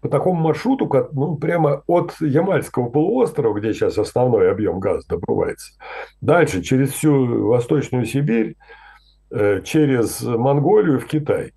по 0.00 0.08
такому 0.08 0.40
маршруту, 0.40 0.88
как, 0.88 1.12
ну, 1.12 1.36
прямо 1.36 1.82
от 1.86 2.14
Ямальского 2.20 2.88
полуострова, 2.88 3.58
где 3.58 3.72
сейчас 3.72 3.96
основной 3.98 4.50
объем 4.50 4.78
газа 4.78 5.06
добывается, 5.08 5.72
дальше 6.20 6.62
через 6.62 6.90
всю 6.90 7.46
Восточную 7.46 8.06
Сибирь, 8.06 8.56
Э, 8.56 8.83
через 9.64 10.22
Монголию 10.22 11.00
в 11.00 11.06
Китай. 11.06 11.52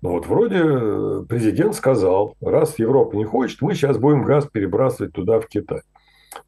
Ну 0.00 0.10
вот 0.10 0.26
вроде 0.26 0.60
э, 0.62 1.24
президент 1.28 1.74
сказал, 1.74 2.36
раз 2.40 2.78
Европа 2.78 3.16
не 3.16 3.24
хочет, 3.24 3.60
мы 3.62 3.74
сейчас 3.74 3.98
будем 3.98 4.22
газ 4.22 4.46
перебрасывать 4.46 5.12
туда, 5.12 5.40
в 5.40 5.48
Китай. 5.48 5.80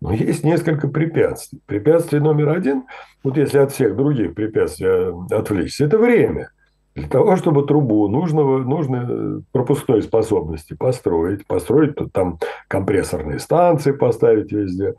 Но 0.01 0.13
есть 0.13 0.45
несколько 0.45 0.87
препятствий. 0.87 1.61
Препятствие 1.67 2.23
номер 2.23 2.51
один, 2.51 2.85
вот 3.25 3.37
если 3.37 3.59
от 3.59 3.73
всех 3.73 3.97
других 3.97 4.35
препятствий 4.35 4.87
э, 4.87 5.13
отвлечься, 5.35 5.87
это 5.87 5.99
время. 5.99 6.51
Для 6.95 7.09
того, 7.09 7.37
чтобы 7.37 7.67
трубу 7.67 8.09
нужного, 8.09 8.59
нужной 8.59 9.43
пропускной 9.53 10.03
способности 10.03 10.75
построить, 10.75 11.47
построить 11.47 11.95
тут 11.97 12.13
там 12.13 12.39
компрессорные 12.69 13.39
станции 13.39 13.93
поставить 13.93 14.53
везде, 14.53 14.95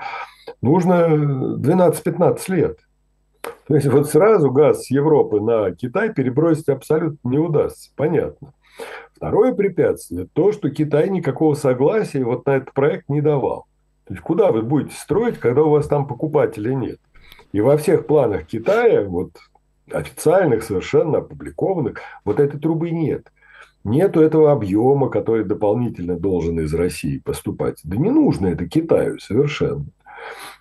нужно 0.62 1.08
12-15 1.58 2.40
лет. 2.48 2.80
То 3.42 3.76
есть 3.76 3.88
вот 3.88 4.10
сразу 4.10 4.52
газ 4.52 4.86
с 4.86 4.92
Европы 4.92 5.40
на 5.40 5.72
Китай 5.72 6.14
перебросить 6.14 6.70
абсолютно 6.70 7.30
не 7.30 7.38
удастся. 7.38 7.92
Понятно. 7.96 8.54
Второе 9.16 9.54
препятствие– 9.54 10.28
то, 10.34 10.52
что 10.52 10.70
Китай 10.70 11.10
никакого 11.10 11.54
согласия 11.54 12.24
вот 12.24 12.46
на 12.46 12.58
этот 12.58 12.74
проект 12.74 13.10
не 13.10 13.22
давал. 13.22 13.66
То 14.06 14.14
есть 14.14 14.24
куда 14.24 14.52
вы 14.52 14.62
будете 14.62 14.96
строить, 14.96 15.38
когда 15.38 15.64
у 15.64 15.70
вас 15.70 15.88
там 15.88 16.08
покупателей 16.08 16.76
нет? 16.76 16.98
И 17.52 17.62
во 17.62 17.78
всех 17.78 18.08
планах 18.08 18.46
Китая, 18.46 19.04
вот 19.04 19.32
официальных, 19.92 20.64
совершенно 20.64 21.20
опубликованных, 21.20 22.00
вот 22.26 22.40
этой 22.40 22.60
трубы 22.60 22.92
нет. 22.92 23.32
Нету 23.84 24.22
этого 24.22 24.52
объема, 24.52 25.10
который 25.10 25.44
дополнительно 25.44 26.18
должен 26.18 26.60
из 26.60 26.74
России 26.74 27.18
поступать. 27.18 27.80
Да 27.84 27.98
не 27.98 28.10
нужно 28.10 28.48
это 28.48 28.68
Китаю 28.68 29.20
совершенно. 29.20 29.86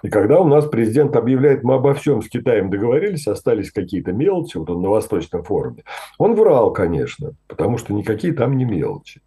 И 0.03 0.09
когда 0.09 0.40
у 0.40 0.46
нас 0.46 0.66
президент 0.66 1.16
объявляет, 1.16 1.62
мы 1.62 1.75
обо 1.75 1.94
всем 1.94 2.23
с 2.23 2.29
Китаем 2.29 2.70
договорились, 2.70 3.27
остались 3.27 3.70
какие-то 3.70 4.12
мелочи, 4.12 4.57
вот 4.57 4.70
он 4.70 4.83
на 4.83 4.88
Восточном 4.88 5.42
форуме, 5.42 5.85
он 6.18 6.35
врал, 6.35 6.73
конечно, 6.73 7.33
потому 7.46 7.79
что 7.79 7.92
никакие 7.92 8.33
там 8.33 8.57
не 8.57 8.64
мелочи. 8.64 9.20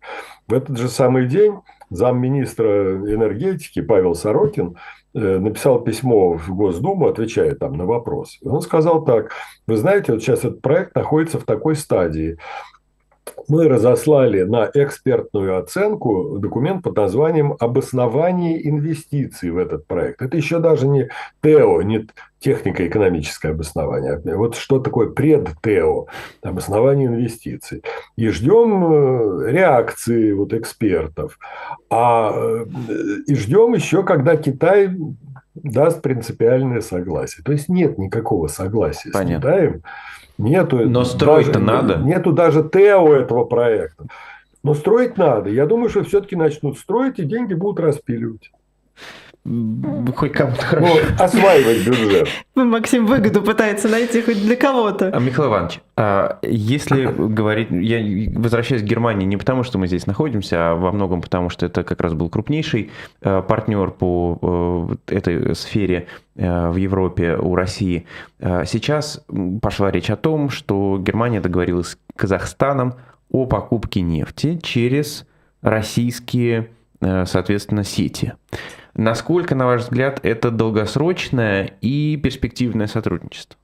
В 0.48 0.54
этот 0.54 0.78
же 0.78 0.90
самый 0.90 1.28
день 1.28 1.56
замминистра 1.90 2.96
энергетики 2.96 3.82
Павел 3.82 4.16
Сорокин 4.16 4.78
э, 5.14 5.40
написал 5.40 5.82
письмо 5.82 6.34
в 6.34 6.50
Госдуму, 6.56 7.08
отвечая 7.08 7.56
там 7.56 7.74
на 7.74 7.86
вопрос. 7.86 8.40
Он 8.44 8.62
сказал 8.62 9.06
так, 9.06 9.32
вы 9.68 9.78
знаете, 9.78 10.14
вот 10.14 10.22
сейчас 10.22 10.40
этот 10.40 10.62
проект 10.62 10.96
находится 10.96 11.40
в 11.40 11.46
такой 11.46 11.76
стадии 11.76 12.38
мы 13.48 13.68
разослали 13.68 14.44
на 14.44 14.70
экспертную 14.74 15.58
оценку 15.58 16.38
документ 16.40 16.84
под 16.84 16.96
названием 16.96 17.56
«Обоснование 17.60 18.68
инвестиций 18.68 19.52
в 19.52 19.58
этот 19.58 19.88
проект». 19.88 20.22
Это 20.22 20.38
еще 20.38 20.60
даже 20.60 20.88
не 20.88 21.10
ТЭО, 21.42 21.82
не 21.82 22.08
технико-экономическое 22.40 23.52
обоснование. 23.52 24.20
Вот 24.36 24.56
что 24.56 24.80
такое 24.80 25.10
пред-ТЭО, 25.10 26.08
обоснование 26.42 27.08
инвестиций. 27.08 27.84
И 28.18 28.28
ждем 28.30 28.92
э, 28.92 29.52
реакции 29.52 30.34
вот 30.34 30.54
экспертов. 30.54 31.40
А, 31.90 32.34
э, 32.36 32.66
и 33.28 33.36
ждем 33.36 33.74
еще, 33.74 34.04
когда 34.04 34.36
Китай 34.36 34.90
даст 35.56 36.02
принципиальное 36.02 36.82
согласие. 36.82 37.44
То 37.44 37.52
есть 37.52 37.70
нет 37.70 37.98
никакого 37.98 38.48
согласия 38.48 39.12
Понятно. 39.12 39.36
с 39.36 39.40
Китаем. 39.40 39.84
Нету, 40.38 40.90
Но 40.90 41.04
строить-то 41.04 41.60
надо. 41.60 41.98
Нету 41.98 42.32
даже 42.32 42.64
ТЭО 42.64 43.14
этого 43.14 43.46
проекта. 43.46 44.06
Но 44.64 44.74
строить 44.74 45.18
надо. 45.18 45.50
Я 45.50 45.66
думаю, 45.66 45.90
что 45.90 46.04
все-таки 46.04 46.36
начнут 46.36 46.78
строить, 46.78 47.20
и 47.20 47.24
деньги 47.24 47.54
будут 47.54 47.80
распиливать. 47.80 48.52
Хоть 49.46 50.32
кому-то 50.32 50.62
ну, 50.62 50.68
хорошо. 50.68 50.96
Ну, 50.96 51.24
осваивать 51.24 51.86
бюджет. 51.86 52.30
Максим 52.56 53.06
выгоду 53.06 53.42
пытается 53.42 53.90
найти 53.90 54.22
хоть 54.22 54.42
для 54.42 54.56
кого-то. 54.56 55.12
А, 55.14 55.20
Михаил 55.20 55.50
Иванович, 55.50 55.82
а 55.98 56.40
если 56.44 57.06
говорить, 57.06 57.68
я 57.70 58.32
возвращаюсь 58.40 58.84
к 58.84 58.86
Германии 58.86 59.26
не 59.26 59.36
потому, 59.36 59.64
что 59.64 59.78
мы 59.78 59.88
здесь 59.88 60.08
находимся, 60.08 60.72
а 60.72 60.76
во 60.76 60.94
многом 60.94 61.22
потому, 61.22 61.50
что 61.50 61.66
это 61.66 61.84
как 61.84 62.00
раз 62.00 62.14
был 62.14 62.30
крупнейший 62.30 62.92
а, 63.22 63.42
партнер 63.42 63.92
по 63.92 64.98
э, 65.10 65.14
этой 65.14 65.56
сфере 65.56 66.08
э, 66.38 66.70
в 66.70 66.78
Европе 66.78 67.36
у 67.36 67.54
России. 67.56 68.06
А 68.40 68.64
сейчас 68.64 69.26
пошла 69.62 69.92
речь 69.92 70.10
о 70.10 70.16
том, 70.16 70.50
что 70.50 70.98
Германия 71.02 71.42
договорилась 71.42 71.90
с 71.90 71.98
Казахстаном 72.16 72.94
о 73.30 73.46
покупке 73.46 74.00
нефти 74.00 74.58
через 74.64 75.28
российские, 75.62 76.70
э, 77.02 77.26
соответственно, 77.26 77.84
сети. 77.84 78.34
Насколько, 78.96 79.56
на 79.56 79.66
ваш 79.66 79.82
взгляд, 79.84 80.20
это 80.24 80.52
долгосрочное 80.52 81.78
и 81.82 82.16
перспективное 82.18 82.88
сотрудничество? 82.88 83.58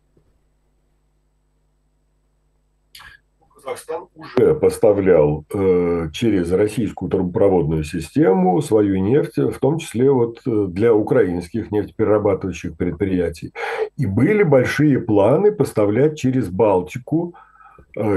Казахстан 3.54 4.08
уже 4.16 4.56
поставлял 4.56 5.46
э, 5.54 6.10
через 6.12 6.52
российскую 6.52 7.12
трубопроводную 7.12 7.84
систему 7.84 8.60
свою 8.64 8.98
нефть, 9.00 9.38
в 9.38 9.60
том 9.60 9.78
числе 9.78 10.10
вот 10.10 10.42
э, 10.48 10.66
для 10.70 10.96
украинских 10.96 11.70
нефтеперерабатывающих 11.70 12.76
предприятий. 12.76 13.54
И 13.98 14.08
были 14.08 14.42
большие 14.42 15.00
планы 15.00 15.52
поставлять 15.52 16.18
через 16.18 16.50
Балтику, 16.50 17.36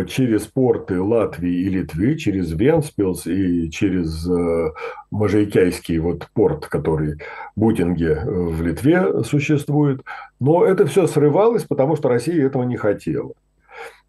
через 0.06 0.46
порты 0.46 1.00
Латвии 1.00 1.52
и 1.52 1.68
Литвы, 1.68 2.16
через 2.16 2.52
Венспилс 2.52 3.26
и 3.26 3.70
через 3.70 4.28
э, 4.28 4.72
Можайкяйский 5.10 5.98
вот 5.98 6.28
порт, 6.34 6.66
который 6.66 7.18
Бутинге 7.56 8.12
э, 8.12 8.24
в 8.24 8.62
Литве 8.62 9.24
существует. 9.24 10.02
Но 10.40 10.64
это 10.64 10.86
все 10.86 11.06
срывалось, 11.06 11.64
потому 11.64 11.96
что 11.96 12.08
Россия 12.08 12.46
этого 12.46 12.62
не 12.62 12.76
хотела. 12.76 13.32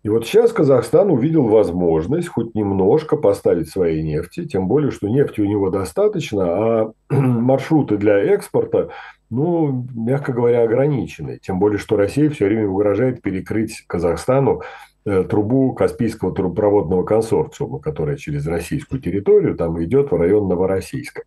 И 0.03 0.09
вот 0.09 0.27
сейчас 0.27 0.51
Казахстан 0.51 1.09
увидел 1.09 1.47
возможность 1.47 2.27
хоть 2.27 2.53
немножко 2.55 3.15
поставить 3.15 3.69
своей 3.69 4.03
нефти, 4.03 4.45
тем 4.45 4.67
более, 4.67 4.91
что 4.91 5.07
нефти 5.07 5.39
у 5.39 5.45
него 5.45 5.69
достаточно, 5.69 6.43
а 6.45 6.91
маршруты 7.09 7.97
для 7.97 8.19
экспорта, 8.19 8.89
ну, 9.29 9.87
мягко 9.95 10.33
говоря, 10.33 10.63
ограничены. 10.63 11.39
Тем 11.41 11.57
более, 11.57 11.79
что 11.79 11.95
Россия 11.95 12.29
все 12.29 12.45
время 12.45 12.67
угрожает 12.67 13.21
перекрыть 13.21 13.83
Казахстану 13.87 14.61
Э, 14.61 14.92
трубу 15.03 15.73
Каспийского 15.73 16.33
трубопроводного 16.33 17.03
консорциума, 17.03 17.79
которая 17.79 18.17
через 18.17 18.47
российскую 18.47 19.01
территорию 19.01 19.55
там 19.55 19.81
идет 19.83 20.11
в 20.11 20.15
район 20.15 20.47
Новороссийска. 20.47 21.23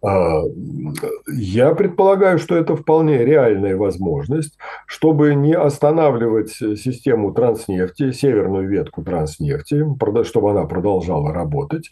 А, 0.00 0.42
я 1.26 1.74
предполагаю, 1.74 2.38
что 2.38 2.56
это 2.56 2.76
вполне 2.76 3.24
реальная 3.24 3.76
возможность, 3.76 4.56
чтобы 4.86 5.34
не 5.34 5.54
останавливать 5.54 6.50
систему 6.50 7.32
транснефти, 7.32 8.12
северную 8.12 8.68
ветку 8.68 9.02
транснефти, 9.02 9.84
чтобы 10.24 10.50
она 10.50 10.64
продолжала 10.64 11.32
работать. 11.32 11.90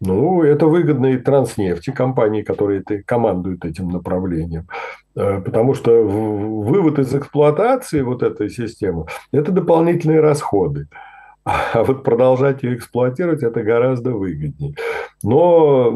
Ну, 0.00 0.42
это 0.42 0.66
выгодно 0.66 1.06
и 1.06 1.18
транснефти, 1.18 1.90
компании, 1.90 2.42
которые 2.42 2.82
командуют 3.04 3.64
этим 3.64 3.88
направлением. 3.88 4.66
Э, 5.16 5.40
потому 5.40 5.74
что 5.74 6.02
вывод 6.02 6.98
из 6.98 7.14
эксплуатации 7.14 8.02
вот 8.02 8.22
этой 8.22 8.50
системы– 8.50 9.06
это 9.32 9.50
дополнительные 9.50 10.20
расходы. 10.20 10.88
А 11.46 11.84
вот 11.84 12.02
продолжать 12.02 12.64
ее 12.64 12.74
эксплуатировать– 12.74 13.42
это 13.44 13.62
гораздо 13.62 14.10
выгоднее. 14.10 14.74
Но 15.22 15.90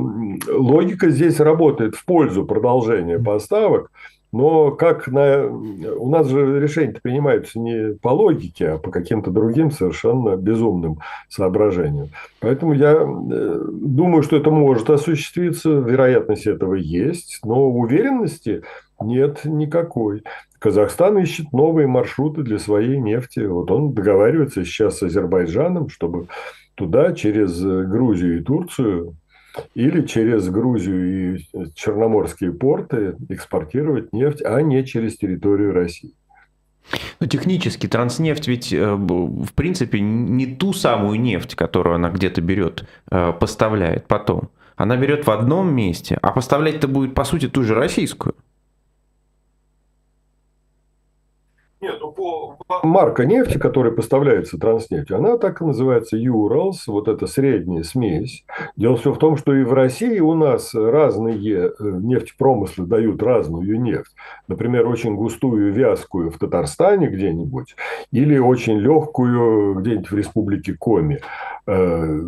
логика 0.49 1.11
здесь 1.11 1.41
работает 1.41 1.97
в 1.97 2.05
пользу 2.05 2.45
продолжения 2.45 3.19
поставок. 3.19 3.91
Но 4.33 4.71
как 4.71 5.09
на... 5.09 5.45
у 5.47 6.09
нас 6.09 6.29
же 6.29 6.61
решения 6.61 7.01
принимаются 7.03 7.59
не 7.59 7.95
по 7.95 8.11
логике, 8.11 8.69
а 8.69 8.79
по 8.79 8.93
каким-то 8.93 9.33
другим 9.33 9.73
совершенно 9.73 10.37
безумным 10.37 11.01
соображениям. 11.29 12.11
Поэтому 12.39 12.73
я 12.73 12.93
э, 12.93 13.61
думаю, 13.73 14.23
что 14.23 14.37
это 14.37 14.53
может 14.53 14.89
осуществиться, 14.89 15.71
вероятность 15.71 16.47
этого 16.47 16.75
есть, 16.75 17.41
но 17.43 17.69
уверенности 17.69 18.63
нет 19.01 19.45
никакой. 19.45 20.23
Казахстан 20.59 21.19
ищет 21.19 21.53
новые 21.53 21.87
маршруты 21.87 22.43
для 22.43 22.59
своей 22.59 22.99
нефти. 22.99 23.41
Вот 23.41 23.71
он 23.71 23.95
договаривается 23.95 24.65
сейчас 24.65 24.99
с 24.99 25.03
Азербайджаном, 25.03 25.89
чтобы 25.89 26.29
туда 26.75 27.13
через 27.13 27.63
Грузию 27.63 28.41
и 28.41 28.43
Турцию 28.43 29.17
или 29.75 30.07
через 30.07 30.49
Грузию 30.49 31.37
и 31.37 31.45
Черноморские 31.75 32.53
порты 32.53 33.17
экспортировать 33.29 34.13
нефть, 34.13 34.43
а 34.45 34.61
не 34.63 34.85
через 34.85 35.17
территорию 35.17 35.73
России. 35.73 36.15
Но 37.21 37.27
технически 37.27 37.87
транснефть 37.87 38.49
ведь, 38.49 38.73
э, 38.73 38.95
в 38.95 39.53
принципе, 39.55 40.01
не 40.01 40.47
ту 40.47 40.73
самую 40.73 41.21
нефть, 41.21 41.55
которую 41.55 41.97
она 41.97 42.11
где-то 42.11 42.41
берет, 42.41 42.85
э, 43.11 43.33
поставляет 43.39 44.07
потом. 44.07 44.51
Она 44.77 44.97
берет 44.97 45.27
в 45.27 45.31
одном 45.31 45.75
месте, 45.75 46.19
а 46.23 46.33
поставлять-то 46.33 46.89
будет, 46.89 47.15
по 47.15 47.25
сути, 47.25 47.49
ту 47.49 47.63
же 47.63 47.75
российскую. 47.75 48.35
Марка 52.83 53.25
нефти, 53.25 53.59
которая 53.59 53.93
поставляется 53.93 54.59
транснефтью, 54.59 55.17
она 55.17 55.37
так 55.39 55.61
и 55.61 55.65
называется 55.65 56.17
Юралс, 56.17 56.87
вот 56.87 57.09
эта 57.09 57.27
средняя 57.27 57.83
смесь. 57.83 58.45
Дело 58.77 58.97
все 58.97 59.13
в 59.13 59.19
том, 59.19 59.37
что 59.37 59.55
и 59.55 59.65
в 59.65 59.73
России 59.73 60.19
у 60.21 60.35
нас 60.35 60.75
разные 60.75 61.69
э, 61.69 61.73
нефтепромыслы 61.81 62.87
дают 62.87 63.23
разную 63.23 63.81
нефть. 63.81 64.15
Например, 64.49 64.87
очень 64.87 65.17
густую 65.17 65.73
вязкую 65.73 66.31
в 66.31 66.39
Татарстане 66.39 67.09
где-нибудь 67.09 67.77
или 68.13 68.39
очень 68.39 68.79
легкую 68.79 69.75
где-нибудь 69.77 70.11
в 70.11 70.17
республике 70.17 70.75
Коми 70.79 71.21
э, 71.67 72.21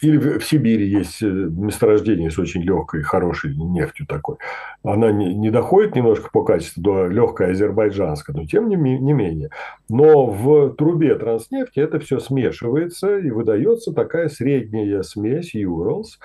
или 0.00 0.38
в 0.38 0.44
Сибири 0.44 0.86
есть 0.86 1.22
э, 1.22 1.26
месторождение 1.26 2.30
с 2.30 2.38
очень 2.38 2.62
легкой, 2.62 3.02
хорошей 3.02 3.54
нефтью 3.54 4.06
такой. 4.06 4.36
Она 4.82 5.10
не, 5.12 5.34
не 5.34 5.50
доходит 5.50 5.94
немножко 5.94 6.30
по 6.30 6.42
качеству 6.42 6.82
до 6.82 7.06
легкой 7.06 7.52
азербайджанской, 7.52 8.34
но 8.34 8.44
тем 8.46 8.68
не, 8.68 8.76
не 8.76 9.12
менее. 9.12 9.50
Но 9.88 10.26
в 10.26 10.74
трубе 10.74 11.14
транснефти 11.14 11.80
это 11.80 11.98
все 11.98 12.18
смешивается 12.18 13.18
и 13.18 13.30
выдается 13.30 13.92
такая 13.92 14.28
средняя 14.28 15.02
смесь 15.02 15.54
Юралс. 15.54 16.18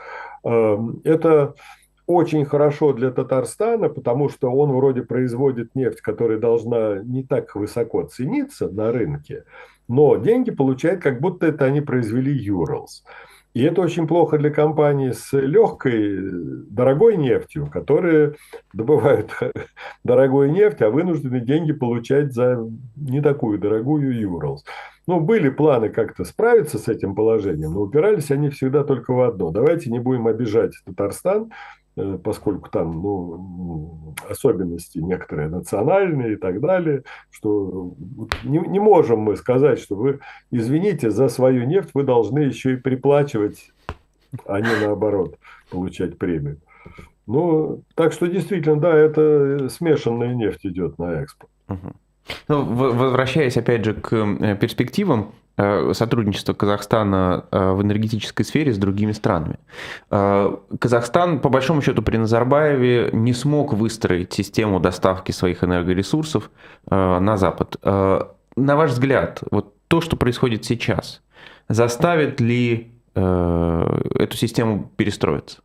Эм, 0.44 1.02
это 1.04 1.56
очень 2.08 2.46
хорошо 2.46 2.94
для 2.94 3.12
Татарстана, 3.12 3.90
потому 3.90 4.30
что 4.30 4.52
он 4.52 4.72
вроде 4.72 5.02
производит 5.04 5.76
нефть, 5.76 6.02
которая 6.02 6.40
должна 6.40 7.00
не 7.04 7.24
так 7.24 7.56
высоко 7.56 8.04
цениться 8.04 8.70
на 8.70 8.92
рынке, 8.92 9.46
но 9.88 10.18
деньги 10.18 10.52
получает, 10.52 11.02
как 11.02 11.20
будто 11.22 11.48
это 11.48 11.66
они 11.66 11.82
произвели 11.82 12.32
Юралс. 12.34 13.04
И 13.54 13.64
это 13.64 13.82
очень 13.82 14.08
плохо 14.08 14.38
для 14.38 14.50
компаний 14.50 15.12
с 15.12 15.34
легкой, 15.34 16.20
дорогой 16.70 17.18
нефтью, 17.18 17.68
которые 17.68 18.36
добывают 18.74 19.32
дорогую 20.04 20.52
нефть, 20.52 20.82
а 20.82 20.90
вынуждены 20.90 21.42
деньги 21.42 21.74
получать 21.74 22.34
за 22.34 22.66
не 22.96 23.22
такую 23.22 23.60
дорогую 23.60 24.18
Юралс. 24.18 24.64
Ну, 25.08 25.20
были 25.20 25.50
планы 25.50 25.90
как-то 25.90 26.24
справиться 26.24 26.78
с 26.78 26.88
этим 26.88 27.16
положением, 27.16 27.74
но 27.74 27.82
упирались 27.82 28.32
они 28.32 28.50
всегда 28.50 28.84
только 28.84 29.14
в 29.14 29.22
одно. 29.22 29.50
Давайте 29.50 29.90
не 29.90 30.00
будем 30.00 30.28
обижать 30.28 30.74
Татарстан, 30.86 31.52
поскольку 32.24 32.70
там 32.70 33.02
ну, 33.02 34.16
особенности 34.30 35.00
некоторые 35.00 35.50
национальные 35.50 36.34
и 36.34 36.36
так 36.36 36.62
далее, 36.62 37.04
что 37.30 37.94
не, 38.44 38.60
не 38.60 38.80
можем 38.80 39.20
мы 39.20 39.36
сказать, 39.36 39.80
что 39.80 39.96
вы, 39.96 40.20
извините, 40.52 41.12
за 41.12 41.28
свою 41.28 41.66
нефть 41.66 41.92
вы 41.94 42.04
должны 42.04 42.40
еще 42.40 42.74
и 42.74 42.78
приплачивать, 42.78 43.72
а 44.46 44.62
не 44.62 44.86
наоборот 44.86 45.38
получать 45.70 46.18
премию. 46.18 46.58
Ну, 47.28 47.84
так 47.96 48.14
что 48.14 48.28
действительно, 48.28 48.80
да, 48.80 48.98
это 48.98 49.70
смешанная 49.70 50.34
нефть 50.34 50.66
идет 50.66 50.98
на 50.98 51.22
экспорт. 51.22 51.52
Ну, 52.48 52.64
возвращаясь 52.64 53.58
опять 53.58 53.84
же 53.84 53.94
к 53.94 54.14
э, 54.14 54.56
перспективам, 54.56 55.32
Э, 55.32 55.41
сотрудничество 55.58 56.54
Казахстана 56.54 57.46
э, 57.52 57.72
в 57.72 57.82
энергетической 57.82 58.44
сфере 58.44 58.74
с 58.74 58.78
другими 58.78 59.12
странами. 59.12 59.60
Э, 60.10 60.56
Казахстан, 60.80 61.40
по 61.40 61.50
большому 61.50 61.82
счету, 61.82 62.02
при 62.02 62.18
Назарбаеве 62.18 63.10
не 63.14 63.34
смог 63.34 63.74
выстроить 63.74 64.34
систему 64.34 64.80
доставки 64.80 65.32
своих 65.32 65.64
энергоресурсов 65.64 66.50
на 66.90 67.38
Запад. 67.38 67.76
На 67.84 68.76
ваш 68.76 68.92
взгляд, 68.92 69.44
вот 69.52 69.76
то, 69.88 70.02
что 70.02 70.16
происходит 70.16 70.66
сейчас, 70.66 71.22
заставит 71.70 72.40
ли 72.40 72.92
эту 73.14 74.38
систему 74.38 74.92
перестроиться? 74.96 75.60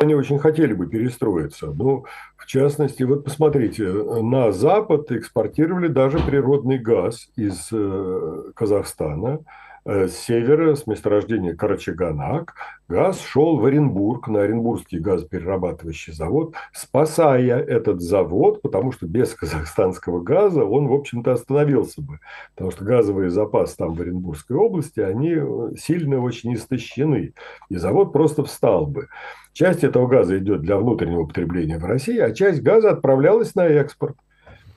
Они 0.00 0.14
очень 0.14 0.38
хотели 0.38 0.72
бы 0.72 0.86
перестроиться. 0.86 1.66
Ну, 1.66 2.04
в 2.36 2.46
частности, 2.46 3.02
вот 3.02 3.24
посмотрите, 3.24 3.84
на 3.88 4.52
Запад 4.52 5.10
экспортировали 5.12 5.88
даже 5.88 6.18
природный 6.18 6.78
газ 6.78 7.28
из 7.36 7.68
э, 7.72 8.42
Казахстана– 8.54 9.40
Э, 9.90 10.06
с 10.06 10.18
севера, 10.18 10.74
с 10.74 10.86
месторождения 10.86 11.54
Карачаганак, 11.54 12.54
газ 12.90 13.22
шел 13.22 13.56
в 13.56 13.64
Оренбург, 13.64 14.28
на 14.28 14.42
Оренбургский 14.42 14.98
газоперерабатывающий 14.98 16.12
завод, 16.12 16.54
спасая 16.74 17.58
этот 17.60 18.02
завод, 18.02 18.60
потому 18.60 18.92
что 18.92 19.06
без 19.06 19.32
казахстанского 19.34 20.20
газа 20.20 20.62
он, 20.62 20.88
в 20.88 20.92
общем-то, 20.92 21.32
остановился 21.32 22.02
бы. 22.02 22.20
Потому 22.54 22.70
что 22.70 22.84
газовые 22.84 23.30
запасы 23.30 23.78
там 23.78 23.94
в 23.94 24.00
Оренбургской 24.02 24.58
области, 24.58 25.00
они 25.00 25.36
э, 25.36 25.70
сильно 25.78 26.20
очень 26.20 26.52
истощены. 26.52 27.32
И 27.70 27.76
завод 27.76 28.12
просто 28.12 28.44
встал 28.44 28.84
бы. 28.84 29.08
Часть 29.58 29.82
этого 29.82 30.06
газа 30.06 30.38
идет 30.38 30.60
для 30.60 30.76
внутреннего 30.76 31.24
потребления 31.24 31.78
в 31.78 31.84
России, 31.84 32.16
а 32.16 32.30
часть 32.30 32.62
газа 32.62 32.90
отправлялась 32.90 33.56
на 33.56 33.66
экспорт. 33.66 34.14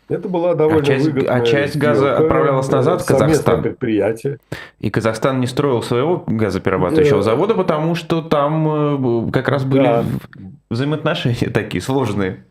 Это 0.09 0.27
была 0.27 0.55
довольно 0.55 0.81
а 0.81 0.83
часть, 0.83 1.05
выгодная 1.05 1.35
А 1.35 1.41
часть 1.45 1.77
газа 1.77 2.17
отправлялась 2.17 2.67
назад 2.71 3.03
в 3.03 3.05
Казахстан. 3.05 3.61
предприятие. 3.61 4.39
И 4.79 4.89
Казахстан 4.89 5.39
не 5.39 5.45
строил 5.45 5.83
своего 5.83 6.23
газоперерабатывающего 6.25 7.17
да. 7.17 7.21
завода, 7.21 7.53
потому 7.53 7.93
что 7.93 8.23
там 8.23 9.27
э, 9.27 9.31
как 9.31 9.49
раз 9.49 9.65
были 9.65 9.83
да. 9.83 10.03
взаимоотношения 10.71 11.49
такие 11.53 11.79
сложные. 11.79 12.43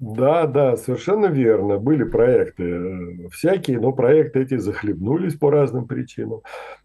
Да, 0.00 0.46
да, 0.46 0.78
совершенно 0.78 1.26
верно. 1.26 1.76
Были 1.76 2.04
проекты 2.04 2.62
э, 2.64 3.28
всякие, 3.32 3.78
но 3.78 3.92
проекты 3.92 4.40
эти 4.40 4.56
захлебнулись 4.56 5.34
по 5.34 5.50
разным 5.50 5.86
причинам. 5.86 6.40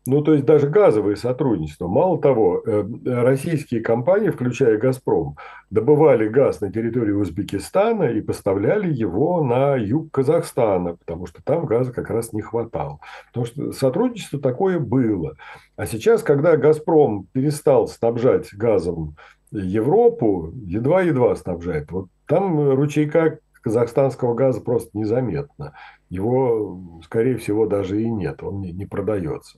Ну, 0.05 0.21
то 0.21 0.33
есть 0.33 0.43
даже 0.43 0.67
газовые 0.67 1.15
сотрудничества. 1.15 1.87
Мало 1.87 2.21
того, 2.21 2.61
э, 2.65 2.83
российские 3.05 3.79
компании, 3.79 4.31
включая 4.31 4.77
«Газпром», 4.77 5.37
добывали 5.69 6.27
газ 6.27 6.59
на 6.59 6.69
территории 6.69 7.13
Узбекистана 7.13 8.03
и 8.03 8.19
поставляли 8.19 8.91
его 8.91 9.41
на 9.41 9.77
юг 9.77 10.11
Казахстана, 10.11 10.97
потому 10.97 11.25
что 11.25 11.41
там 11.41 11.65
газа 11.65 11.93
как 11.93 12.09
раз 12.09 12.33
не 12.33 12.41
хватало. 12.41 12.99
Потому 13.27 13.45
что 13.45 13.71
сотрудничество 13.71 14.41
такое 14.41 14.77
было. 14.77 15.35
А 15.77 15.85
сейчас, 15.85 16.21
когда 16.21 16.57
«Газпром» 16.57 17.27
перестал 17.31 17.87
снабжать 17.87 18.53
газом 18.53 19.15
Европу, 19.51 20.51
едва-едва 20.65 21.33
снабжает. 21.35 21.91
Вот 21.93 22.07
там 22.27 22.73
ручейка 22.73 23.39
казахстанского 23.61 24.35
газа 24.35 24.61
просто 24.61 24.91
незаметно. 24.93 25.73
Его, 26.09 26.79
скорее 27.03 27.37
всего, 27.37 27.65
даже 27.65 27.99
и 27.99 28.09
нет, 28.09 28.43
он 28.43 28.61
не, 28.61 28.71
не 28.71 28.85
продается. 28.85 29.57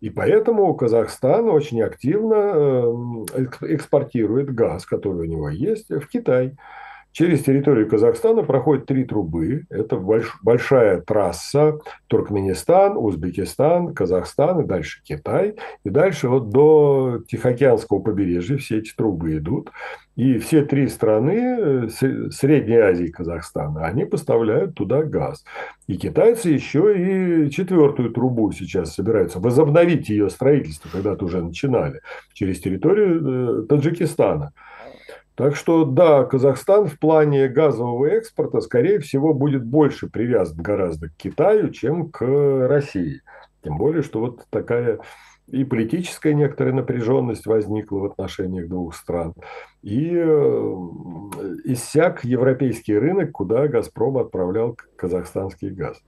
И 0.00 0.10
поэтому 0.10 0.74
Казахстан 0.74 1.48
очень 1.48 1.80
активно 1.80 2.34
э, 2.34 3.46
экспортирует 3.62 4.54
газ, 4.54 4.84
который 4.84 5.22
у 5.22 5.30
него 5.30 5.48
есть, 5.48 5.88
в 5.88 6.06
Китай. 6.06 6.56
Через 7.16 7.44
территорию 7.44 7.88
Казахстана 7.88 8.42
проходят 8.42 8.84
три 8.84 9.04
трубы. 9.04 9.64
Это 9.70 9.96
больш, 9.96 10.36
большая 10.42 11.00
трасса 11.00 11.78
Туркменистан, 12.08 12.98
Узбекистан, 12.98 13.94
Казахстан 13.94 14.60
и 14.60 14.66
дальше 14.66 15.00
Китай. 15.02 15.54
И 15.82 15.88
дальше 15.88 16.28
вот 16.28 16.50
до 16.50 17.22
Тихоокеанского 17.26 18.00
побережья 18.00 18.58
все 18.58 18.80
эти 18.80 18.92
трубы 18.94 19.38
идут. 19.38 19.70
И 20.14 20.36
все 20.36 20.62
три 20.62 20.88
страны 20.88 21.86
э, 21.88 21.88
Средней 22.32 22.76
Азии 22.76 23.06
и 23.06 23.12
Казахстана, 23.12 23.86
они 23.86 24.04
поставляют 24.04 24.74
туда 24.74 25.02
газ. 25.02 25.42
И 25.86 25.96
китайцы 25.96 26.50
еще 26.50 27.46
и 27.46 27.50
четвертую 27.50 28.10
трубу 28.10 28.52
сейчас 28.52 28.92
собираются 28.92 29.40
возобновить 29.40 30.10
ее 30.10 30.28
строительство, 30.28 30.90
когда-то 30.90 31.24
уже 31.24 31.42
начинали, 31.42 32.02
через 32.34 32.60
территорию 32.60 33.62
э, 33.62 33.66
Таджикистана. 33.68 34.52
Так 35.36 35.54
что 35.54 35.84
да, 35.84 36.24
Казахстан 36.24 36.86
в 36.86 36.98
плане 36.98 37.48
газового 37.48 38.06
экспорта, 38.06 38.60
скорее 38.60 38.98
всего, 39.00 39.34
будет 39.34 39.64
больше 39.64 40.08
привязан 40.08 40.56
гораздо 40.62 41.08
к 41.08 41.16
Китаю, 41.16 41.68
чем 41.68 42.10
к 42.10 42.24
России. 42.66 43.20
Тем 43.62 43.76
более, 43.76 44.02
что 44.02 44.20
вот 44.20 44.46
такая 44.48 44.98
и 45.48 45.64
политическая 45.64 46.34
некоторая 46.34 46.74
напряженность 46.74 47.46
возникла 47.46 47.98
в 47.98 48.04
отношениях 48.06 48.68
двух 48.68 48.96
стран, 48.96 49.34
и 49.82 50.10
э, 50.12 50.26
иссяк 51.64 52.24
европейский 52.24 52.98
рынок, 52.98 53.32
куда 53.32 53.68
«Газпром» 53.68 54.18
отправлял 54.18 54.76
казахстанский 54.96 55.70
газ. 55.70 56.02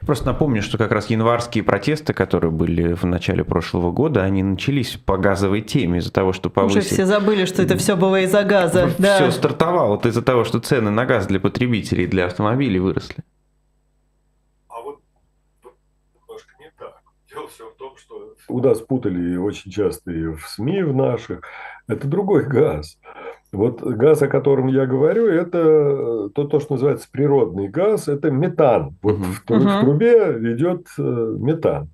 Просто 0.00 0.26
напомню, 0.26 0.62
что 0.62 0.78
как 0.78 0.92
раз 0.92 1.10
январские 1.10 1.62
протесты, 1.62 2.12
которые 2.12 2.50
были 2.50 2.94
в 2.94 3.04
начале 3.04 3.44
прошлого 3.44 3.92
года, 3.92 4.22
они 4.22 4.42
начались 4.42 4.96
по 4.96 5.18
газовой 5.18 5.60
теме 5.60 5.98
из-за 5.98 6.12
того, 6.12 6.32
что 6.32 6.50
повысили... 6.50 6.80
Уже 6.80 6.88
все 6.88 7.06
забыли, 7.06 7.44
что 7.44 7.62
это 7.62 7.76
все 7.76 7.96
было 7.96 8.20
из-за 8.22 8.44
газа. 8.44 8.88
Все 8.88 8.98
да. 8.98 9.30
стартовало 9.30 9.88
вот 9.88 10.06
из-за 10.06 10.22
того, 10.22 10.44
что 10.44 10.58
цены 10.60 10.90
на 10.90 11.04
газ 11.04 11.26
для 11.26 11.38
потребителей, 11.38 12.06
для 12.06 12.26
автомобилей 12.26 12.78
выросли. 12.78 13.16
А 14.68 14.80
вот 14.80 15.00
немножко 16.14 16.54
не 16.58 16.72
так. 16.78 17.02
Дело 17.30 17.48
все 17.48 17.70
в 17.70 17.76
том, 17.76 17.96
что 17.96 18.34
у 18.48 18.60
нас 18.60 18.80
путали 18.80 19.36
очень 19.36 19.70
часто 19.70 20.10
и 20.10 20.26
в 20.26 20.40
СМИ 20.46 20.82
в 20.82 20.94
наших. 20.94 21.42
Это 21.86 22.06
другой 22.08 22.46
газ. 22.46 22.98
Вот 23.52 23.82
газ, 23.82 24.20
о 24.22 24.28
котором 24.28 24.66
я 24.66 24.84
говорю, 24.86 25.26
это 25.26 26.28
то, 26.34 26.44
то 26.44 26.60
что 26.60 26.74
называется 26.74 27.08
природный 27.10 27.68
газ, 27.68 28.06
это 28.08 28.30
метан. 28.30 28.96
Вот 29.02 29.14
угу. 29.14 29.24
в, 29.24 29.44
в 29.46 29.80
трубе 29.80 30.36
идет 30.54 30.86
э, 30.98 31.02
метан. 31.02 31.88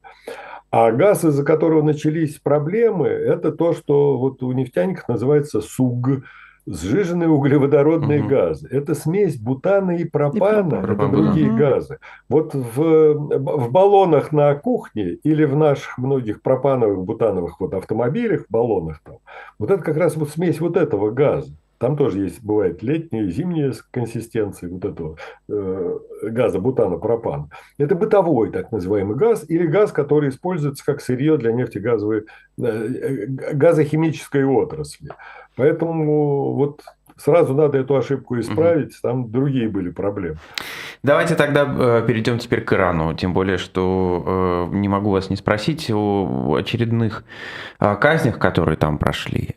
А 0.72 0.90
газ, 0.90 1.24
из-за 1.24 1.44
которого 1.44 1.82
начались 1.82 2.40
проблемы, 2.40 3.06
это 3.06 3.52
то, 3.52 3.74
что 3.74 4.18
вот 4.18 4.42
у 4.42 4.50
нефтяников 4.50 5.06
называется 5.06 5.60
СУГ, 5.60 6.24
сжиженные 6.66 7.28
углеводородные 7.28 8.20
угу. 8.20 8.28
газы. 8.28 8.68
Это 8.70 8.94
смесь 8.94 9.36
бутана 9.36 9.92
и 9.92 10.04
пропана, 10.04 10.76
и 10.76 10.92
это 10.92 11.08
другие 11.08 11.50
угу. 11.50 11.58
газы. 11.58 11.98
Вот 12.28 12.54
в, 12.54 13.14
в 13.14 13.70
баллонах 13.70 14.32
на 14.32 14.54
кухне 14.54 15.18
или 15.22 15.44
в 15.44 15.56
наших 15.56 15.98
многих 15.98 16.42
пропановых, 16.42 17.04
бутановых 17.04 17.60
вот 17.60 17.74
автомобилях, 17.74 18.46
баллонах 18.48 19.00
там, 19.04 19.18
вот 19.58 19.70
это 19.70 19.82
как 19.82 19.96
раз 19.96 20.16
вот 20.16 20.30
смесь 20.30 20.60
вот 20.60 20.76
этого 20.76 21.10
газа. 21.10 21.52
Там 21.78 21.96
тоже 21.98 22.20
есть, 22.20 22.42
бывает, 22.42 22.82
летняя, 22.82 23.28
зимняя 23.28 23.74
консистенция 23.90 24.70
вот 24.70 24.84
этого 24.84 25.16
э, 25.48 25.98
газа, 26.22 26.58
бутана, 26.58 26.96
пропана. 26.96 27.50
Это 27.78 27.94
бытовой 27.94 28.50
так 28.50 28.72
называемый 28.72 29.16
газ 29.16 29.44
или 29.48 29.66
газ, 29.66 29.92
который 29.92 30.30
используется 30.30 30.82
как 30.82 31.02
сырье 31.02 31.36
для 31.36 31.52
нефтегазовой, 31.52 32.24
э, 32.58 33.26
газохимической 33.26 34.44
отрасли. 34.44 35.10
Поэтому 35.56 36.54
вот 36.54 36.82
сразу 37.16 37.54
надо 37.54 37.78
эту 37.78 37.96
ошибку 37.96 38.38
исправить, 38.38 39.00
там 39.02 39.30
другие 39.30 39.68
были 39.68 39.90
проблемы. 39.90 40.38
Давайте 41.04 41.34
тогда 41.34 41.66
э, 41.68 42.04
перейдем 42.06 42.38
теперь 42.38 42.62
к 42.62 42.72
Ирану, 42.72 43.12
тем 43.12 43.34
более, 43.34 43.58
что 43.58 44.70
э, 44.72 44.74
не 44.76 44.88
могу 44.88 45.10
вас 45.10 45.28
не 45.28 45.36
спросить 45.36 45.90
о 45.90 46.56
очередных 46.58 47.24
э, 47.78 47.94
казнях, 47.96 48.38
которые 48.38 48.78
там 48.78 48.96
прошли. 48.96 49.50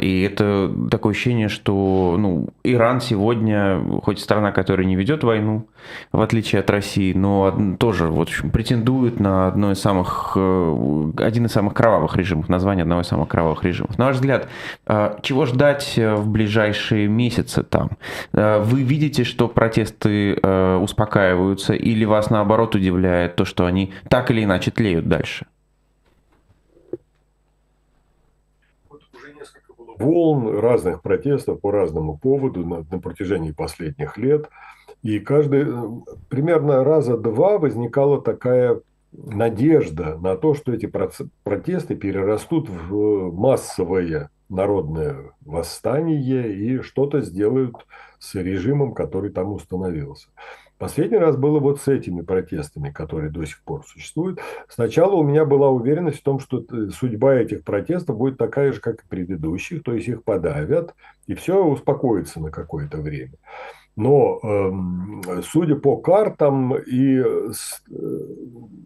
И 0.00 0.30
это 0.30 0.70
такое 0.90 1.12
ощущение, 1.12 1.48
что 1.48 2.16
ну, 2.18 2.48
Иран 2.62 3.00
сегодня, 3.00 3.82
хоть 4.02 4.20
страна, 4.20 4.52
которая 4.52 4.86
не 4.86 4.96
ведет 4.96 5.24
войну, 5.24 5.66
в 6.12 6.20
отличие 6.20 6.60
от 6.60 6.68
России, 6.70 7.12
но 7.14 7.76
тоже 7.78 8.06
вот, 8.06 8.28
претендует 8.52 9.18
на 9.18 9.48
одно 9.48 9.72
из 9.72 9.80
самых, 9.80 10.36
один 10.36 11.46
из 11.46 11.52
самых 11.52 11.72
кровавых 11.72 12.16
режимов, 12.16 12.50
название 12.50 12.82
одного 12.82 13.00
из 13.00 13.06
самых 13.06 13.28
кровавых 13.28 13.64
режимов. 13.64 13.96
На 13.96 14.06
ваш 14.06 14.16
взгляд, 14.16 14.48
чего 15.22 15.46
ждать 15.46 15.94
в 15.96 16.28
ближайшие 16.28 16.95
месяцы 17.04 17.62
там? 17.62 17.90
Э, 18.32 18.60
вы 18.60 18.82
видите, 18.82 19.24
что 19.24 19.48
протесты 19.48 20.34
э, 20.34 20.76
успокаиваются, 20.76 21.74
или 21.74 22.04
вас 22.04 22.30
наоборот 22.30 22.74
удивляет 22.74 23.36
то, 23.36 23.44
что 23.44 23.66
они 23.66 23.92
так 24.08 24.30
или 24.30 24.44
иначе 24.44 24.70
тлеют 24.70 25.08
дальше? 25.08 25.46
волн 29.98 30.58
разных 30.58 31.02
протестов 31.02 31.60
по 31.60 31.70
разному 31.70 32.18
поводу 32.18 32.66
на, 32.66 32.84
на 32.90 32.98
протяжении 33.00 33.52
последних 33.52 34.16
лет. 34.18 34.48
И 35.02 35.18
каждый, 35.20 35.66
примерно 36.28 36.84
раза 36.84 37.16
два 37.16 37.58
возникала 37.58 38.20
такая 38.20 38.80
надежда 39.12 40.18
на 40.18 40.36
то, 40.36 40.54
что 40.54 40.72
эти 40.72 40.86
протесты 40.86 41.94
перерастут 41.94 42.68
в 42.68 43.32
массовое 43.32 44.30
народное 44.48 45.32
восстание 45.44 46.54
и 46.54 46.80
что-то 46.82 47.20
сделают 47.20 47.76
с 48.18 48.34
режимом, 48.34 48.94
который 48.94 49.30
там 49.30 49.52
установился. 49.52 50.28
Последний 50.78 51.16
раз 51.16 51.36
было 51.36 51.58
вот 51.58 51.80
с 51.80 51.88
этими 51.88 52.20
протестами, 52.20 52.90
которые 52.90 53.30
до 53.30 53.46
сих 53.46 53.62
пор 53.62 53.84
существуют. 53.86 54.40
Сначала 54.68 55.14
у 55.14 55.22
меня 55.22 55.46
была 55.46 55.70
уверенность 55.70 56.20
в 56.20 56.22
том, 56.22 56.38
что 56.38 56.64
судьба 56.90 57.36
этих 57.36 57.64
протестов 57.64 58.18
будет 58.18 58.36
такая 58.36 58.72
же, 58.72 58.80
как 58.80 59.02
и 59.02 59.08
предыдущих, 59.08 59.82
то 59.82 59.94
есть 59.94 60.08
их 60.08 60.22
подавят, 60.22 60.94
и 61.26 61.34
все 61.34 61.64
успокоится 61.64 62.40
на 62.40 62.50
какое-то 62.50 62.98
время. 62.98 63.36
Но 63.96 64.38
э, 64.42 65.40
судя 65.42 65.76
по 65.76 65.96
картам 65.96 66.76
и 66.76 67.18
с 67.50 67.82
э, 67.90 67.94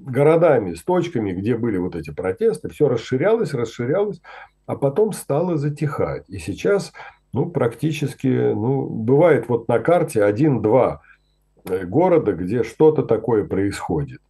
городами, 0.07 0.75
с 0.75 0.85
точками, 0.85 1.33
где 1.33 1.57
были 1.57 1.79
вот 1.79 1.97
эти 1.97 2.13
протесты, 2.13 2.69
все 2.69 2.89
расширялось, 2.89 3.53
расширялось, 3.53 4.23
а 4.71 4.77
потом 4.77 5.12
стало 5.12 5.57
затихать. 5.57 6.25
И 6.29 6.39
сейчас 6.39 6.93
ну, 7.33 7.47
практически, 7.47 8.27
ну, 8.27 8.87
бывает 8.87 9.49
вот 9.49 9.68
на 9.68 9.79
карте 9.79 10.25
один-два 10.25 11.01
Э, 11.68 11.85
города, 11.85 12.33
где 12.33 12.62
что-то 12.62 13.03
такое 13.03 13.45
происходит. 13.45 14.21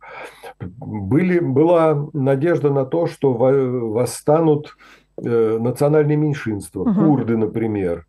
Были, 0.58 1.38
была 1.38 2.08
надежда 2.12 2.70
на 2.70 2.84
то, 2.84 3.06
что 3.06 3.32
восстанут 3.32 4.76
э, 5.22 5.58
национальные 5.58 6.16
меньшинства, 6.16 6.80
угу. 6.80 6.94
курды, 6.94 7.36
например, 7.36 8.06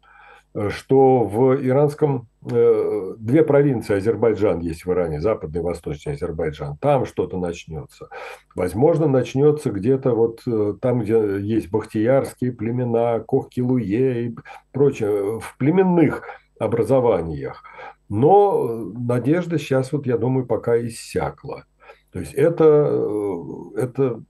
что 0.70 1.24
в 1.24 1.56
иранском 1.66 2.28
две 2.42 3.44
провинции 3.44 3.96
Азербайджан 3.96 4.60
есть 4.60 4.86
в 4.86 4.92
Иране, 4.92 5.22
западный 5.22 5.62
и 5.62 5.64
восточный 5.64 6.14
Азербайджан, 6.14 6.78
там 6.78 7.06
что-то 7.06 7.38
начнется. 7.38 8.10
Возможно, 8.56 9.08
начнется 9.08 9.70
где-то 9.70 10.14
вот 10.16 10.42
там, 10.82 11.02
где 11.02 11.40
есть 11.40 11.70
бахтиярские 11.70 12.52
племена, 12.52 13.20
Кохкилуе 13.20 14.26
и 14.26 14.36
прочее, 14.72 15.40
в 15.40 15.56
племенных 15.58 16.24
образованиях. 16.60 17.64
Но 18.10 18.92
надежда 18.94 19.58
сейчас, 19.58 19.94
вот 19.94 20.06
я 20.06 20.18
думаю, 20.18 20.46
пока 20.46 20.78
иссякла. 20.86 21.66
То 22.12 22.20
есть 22.20 22.34
это, 22.34 22.90
э, 22.92 23.44
это 23.78 24.22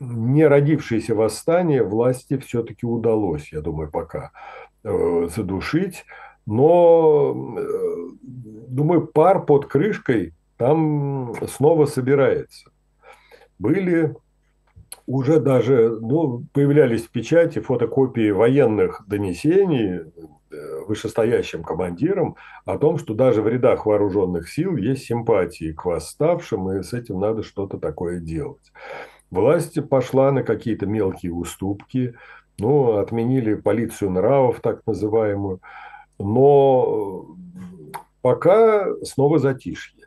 не 0.00 0.46
родившееся 0.46 1.14
восстание 1.14 1.84
власти 1.84 2.36
все-таки 2.38 2.86
удалось, 2.86 3.52
я 3.52 3.60
думаю, 3.60 3.90
пока 3.90 4.32
э, 4.32 4.63
задушить. 4.84 6.04
Но 6.46 7.56
э, 7.58 7.62
думаю, 8.68 9.06
пар 9.06 9.44
под 9.44 9.66
крышкой 9.66 10.34
там 10.56 11.34
снова 11.48 11.86
собирается. 11.86 12.70
Были 13.58 14.14
уже 15.06 15.40
даже 15.40 15.98
ну, 16.00 16.46
появлялись 16.52 17.04
в 17.04 17.10
печати 17.10 17.60
фотокопии 17.60 18.30
военных 18.30 19.02
донесений 19.06 20.00
э, 20.00 20.84
вышестоящим 20.86 21.62
командирам 21.62 22.36
о 22.64 22.78
том, 22.78 22.98
что 22.98 23.14
даже 23.14 23.42
в 23.42 23.48
рядах 23.48 23.86
вооруженных 23.86 24.48
сил 24.48 24.76
есть 24.76 25.04
симпатии 25.04 25.72
к 25.72 25.84
восставшим, 25.84 26.70
и 26.72 26.82
с 26.82 26.92
этим 26.92 27.20
надо 27.20 27.42
что-то 27.42 27.78
такое 27.78 28.20
делать. 28.20 28.72
Власть 29.30 29.78
пошла 29.88 30.30
на 30.30 30.42
какие-то 30.42 30.86
мелкие 30.86 31.32
уступки, 31.32 32.14
ну, 32.58 32.98
отменили 32.98 33.54
полицию 33.54 34.10
нравов, 34.10 34.60
так 34.60 34.80
называемую, 34.86 35.60
но 36.18 37.36
пока 38.22 38.86
снова 39.02 39.38
затишье. 39.38 40.04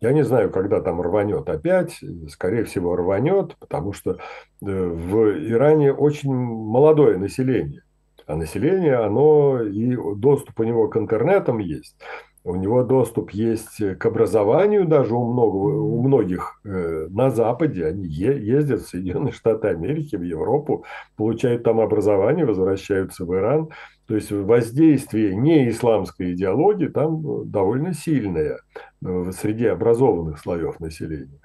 Я 0.00 0.12
не 0.12 0.22
знаю, 0.22 0.50
когда 0.50 0.80
там 0.80 1.02
рванет 1.02 1.48
опять. 1.48 2.00
Скорее 2.28 2.64
всего, 2.64 2.96
рванет, 2.96 3.56
потому 3.58 3.92
что 3.92 4.12
э, 4.12 4.16
в 4.60 5.46
Иране 5.46 5.92
очень 5.92 6.32
молодое 6.32 7.18
население. 7.18 7.82
А 8.26 8.36
население, 8.36 8.94
оно 8.94 9.60
и 9.60 9.96
доступ 10.16 10.60
у 10.60 10.62
него 10.62 10.88
к 10.88 10.96
интернетам 10.96 11.58
есть. 11.58 11.96
У 12.42 12.56
него 12.56 12.82
доступ 12.84 13.32
есть 13.32 13.82
к 13.98 14.06
образованию 14.06 14.86
даже 14.86 15.14
у, 15.14 15.30
много, 15.30 15.56
у 15.56 16.02
многих 16.02 16.58
э, 16.64 17.06
на 17.10 17.30
Западе. 17.30 17.84
Они 17.84 18.06
е- 18.06 18.42
ездят 18.42 18.80
в 18.80 18.88
Соединенные 18.88 19.32
Штаты 19.32 19.68
Америки, 19.68 20.16
в 20.16 20.22
Европу, 20.22 20.84
получают 21.16 21.64
там 21.64 21.80
образование, 21.80 22.46
возвращаются 22.46 23.26
в 23.26 23.34
Иран. 23.34 23.68
То 24.06 24.14
есть 24.14 24.32
воздействие 24.32 25.34
неисламской 25.36 26.32
идеологии 26.32 26.88
там 26.88 27.20
э, 27.20 27.44
довольно 27.44 27.92
сильное 27.92 28.58
э, 29.04 29.30
среди 29.32 29.66
образованных 29.66 30.38
слоев 30.38 30.80
населения. 30.80 31.40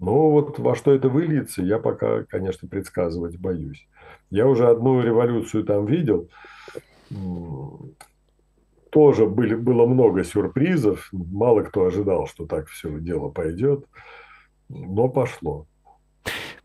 Но 0.00 0.30
вот 0.30 0.58
во 0.58 0.74
что 0.74 0.92
это 0.92 1.08
выльется, 1.08 1.62
я 1.62 1.78
пока, 1.78 2.24
конечно, 2.24 2.68
предсказывать 2.68 3.38
боюсь. 3.38 3.88
Я 4.30 4.48
уже 4.48 4.68
одну 4.68 5.00
революцию 5.00 5.64
там 5.64 5.86
видел. 5.86 6.28
Тоже 8.96 9.26
были, 9.26 9.54
было 9.54 9.84
много 9.84 10.24
сюрпризов. 10.24 11.10
Мало 11.12 11.60
кто 11.60 11.84
ожидал, 11.84 12.26
что 12.26 12.46
так 12.46 12.68
все 12.68 12.98
дело 12.98 13.28
пойдет. 13.28 13.84
Но 14.70 15.10
пошло. 15.10 15.66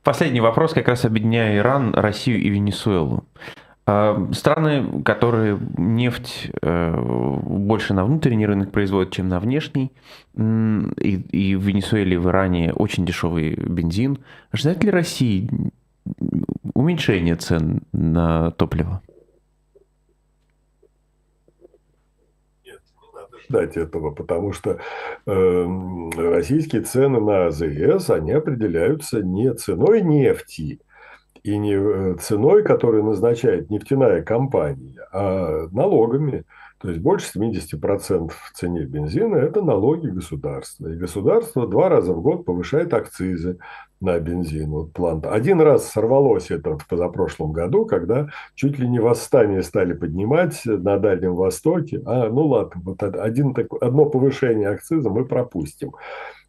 Последний 0.02 0.40
вопрос 0.40 0.72
как 0.72 0.88
раз 0.88 1.04
объединяя 1.04 1.58
Иран, 1.58 1.94
Россию 1.94 2.40
и 2.42 2.48
Венесуэлу. 2.48 3.26
А, 3.86 4.30
страны, 4.32 5.04
которые 5.04 5.60
нефть 5.76 6.50
э, 6.62 6.96
больше 6.96 7.94
на 7.94 8.06
внутренний 8.06 8.46
рынок 8.46 8.72
производят, 8.72 9.12
чем 9.12 9.28
на 9.28 9.42
внешний, 9.42 9.92
и, 10.34 11.16
и 11.32 11.56
в 11.58 11.64
Венесуэле, 11.64 12.14
и 12.14 12.18
в 12.18 12.30
Иране 12.30 12.72
очень 12.72 13.06
дешевый 13.06 13.56
бензин. 13.56 14.20
Ожидает 14.52 14.82
ли 14.86 14.90
Россия 14.90 15.50
уменьшение 16.74 17.36
цен 17.36 17.82
на 17.92 18.52
топливо? 18.52 19.02
Нет, 22.66 22.82
не 23.02 23.20
надо 23.20 23.38
ждать 23.52 23.78
этого, 23.78 24.12
потому 24.12 24.54
что 24.54 24.80
э, 25.26 25.66
российские 26.16 26.84
цены 26.84 27.20
на 27.20 27.48
АЗС, 27.48 28.10
они 28.10 28.32
определяются 28.32 29.22
не 29.22 29.54
ценой 29.54 30.02
нефти, 30.02 30.80
и 31.44 31.58
не 31.58 31.74
э, 31.74 32.16
ценой, 32.22 32.64
которую 32.64 33.04
назначает 33.04 33.70
нефтяная 33.70 34.22
компания, 34.22 35.06
а 35.12 35.68
налогами. 35.72 36.46
То 36.82 36.90
есть 36.90 37.02
больше 37.02 37.28
70% 37.38 38.32
в 38.32 38.52
цене 38.54 38.86
бензина– 38.86 39.36
это 39.38 39.62
налоги 39.62 40.08
государства. 40.08 40.88
И 40.88 40.96
государство 40.96 41.68
два 41.68 41.90
раза 41.90 42.14
в 42.14 42.22
год 42.22 42.44
повышает 42.44 42.94
акцизы 42.94 43.60
на 44.00 44.20
бензин. 44.20 44.72
Вот 44.72 44.94
план. 44.94 45.22
Один 45.26 45.62
раз 45.62 45.88
сорвалось 45.90 46.50
это 46.50 46.78
в 46.78 46.88
позапрошлом 46.88 47.52
году, 47.52 47.86
когда 47.86 48.30
чуть 48.56 48.80
ли 48.80 48.88
не 48.88 49.00
восстание 49.00 49.62
стали 49.62 49.94
поднимать 49.94 50.60
на 50.66 50.98
Дальнем 50.98 51.36
Востоке. 51.36 52.02
А, 52.06 52.30
ну 52.30 52.48
ладно, 52.48 52.82
вот 52.84 53.04
один, 53.04 53.56
одно 53.80 54.06
повышение 54.06 54.70
акциза 54.70 55.10
мы 55.10 55.26
пропустим. 55.26 55.92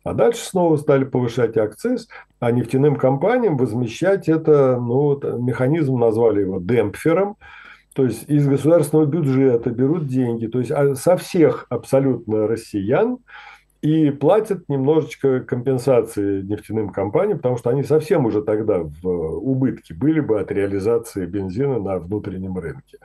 А 0.04 0.14
дальше 0.14 0.42
снова 0.42 0.76
стали 0.76 1.04
повышать 1.04 1.56
акциз, 1.56 2.08
а 2.40 2.50
нефтяным 2.50 2.96
компаниям 2.96 3.56
возмещать 3.56 4.28
это, 4.28 4.76
ну, 4.80 5.20
механизм 5.38 5.96
назвали 5.96 6.40
его 6.40 6.58
демпфером, 6.58 7.36
то 7.94 8.04
есть 8.04 8.28
из 8.28 8.48
государственного 8.48 9.06
бюджета 9.06 9.70
берут 9.70 10.06
деньги, 10.06 10.46
то 10.46 10.58
есть 10.58 10.70
а, 10.70 10.94
со 10.94 11.16
всех 11.16 11.66
абсолютно 11.68 12.46
россиян 12.46 13.18
и 13.82 14.10
платят 14.10 14.68
немножечко 14.68 15.40
компенсации 15.40 16.42
нефтяным 16.42 16.90
компаниям, 16.90 17.38
потому 17.38 17.56
что 17.56 17.70
они 17.70 17.82
совсем 17.82 18.24
уже 18.24 18.42
тогда 18.42 18.78
в 18.78 19.06
убытке 19.06 19.92
были 19.92 20.20
бы 20.20 20.40
от 20.40 20.52
реализации 20.52 21.26
бензина 21.26 21.78
на 21.78 21.98
внутреннем 21.98 22.56
рынке. 22.58 22.98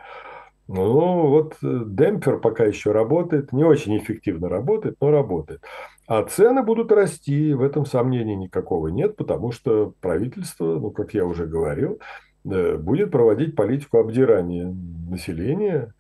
Ну, 0.68 1.28
вот 1.28 1.56
э, 1.64 1.82
демпфер 1.86 2.40
пока 2.40 2.66
еще 2.66 2.92
работает, 2.92 3.54
не 3.54 3.64
очень 3.64 3.98
эффективно 3.98 4.50
работает, 4.50 4.98
но 5.00 5.12
работает. 5.12 5.62
А 6.08 6.24
цены 6.24 6.62
будут 6.62 6.92
расти, 6.92 7.54
в 7.54 7.62
этом 7.62 7.86
сомнений 7.86 8.36
никакого 8.36 8.90
нет, 8.90 9.16
потому 9.16 9.52
что 9.52 9.94
правительство, 10.02 10.78
ну, 10.78 10.92
как 10.92 11.14
я 11.14 11.26
уже 11.26 11.46
говорил, 11.46 12.00
э, 12.02 12.27
будет 12.78 13.12
проводить 13.12 13.56
политику 13.56 14.00
обдирания 14.00 14.76
населения. 15.10 15.94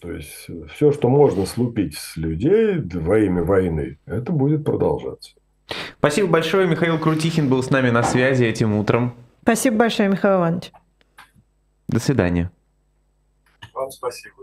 То 0.00 0.12
есть 0.12 0.50
все, 0.74 0.92
что 0.92 1.08
можно 1.08 1.46
слупить 1.46 1.96
с 1.96 2.16
людей 2.16 2.78
во 2.78 3.18
имя 3.18 3.42
войны, 3.42 3.98
это 4.06 4.30
будет 4.32 4.64
продолжаться. 4.64 5.32
Спасибо 5.98 6.28
большое. 6.28 6.68
Михаил 6.68 6.98
Крутихин 6.98 7.48
был 7.48 7.62
с 7.62 7.70
нами 7.70 7.90
на 7.90 8.02
связи 8.02 8.44
этим 8.44 8.74
утром. 8.74 9.14
Спасибо 9.42 9.78
большое, 9.78 10.08
Михаил 10.08 10.38
Иванович. 10.38 10.72
До 11.88 11.98
свидания. 11.98 12.50
Вам 13.72 13.90
спасибо. 13.90 14.34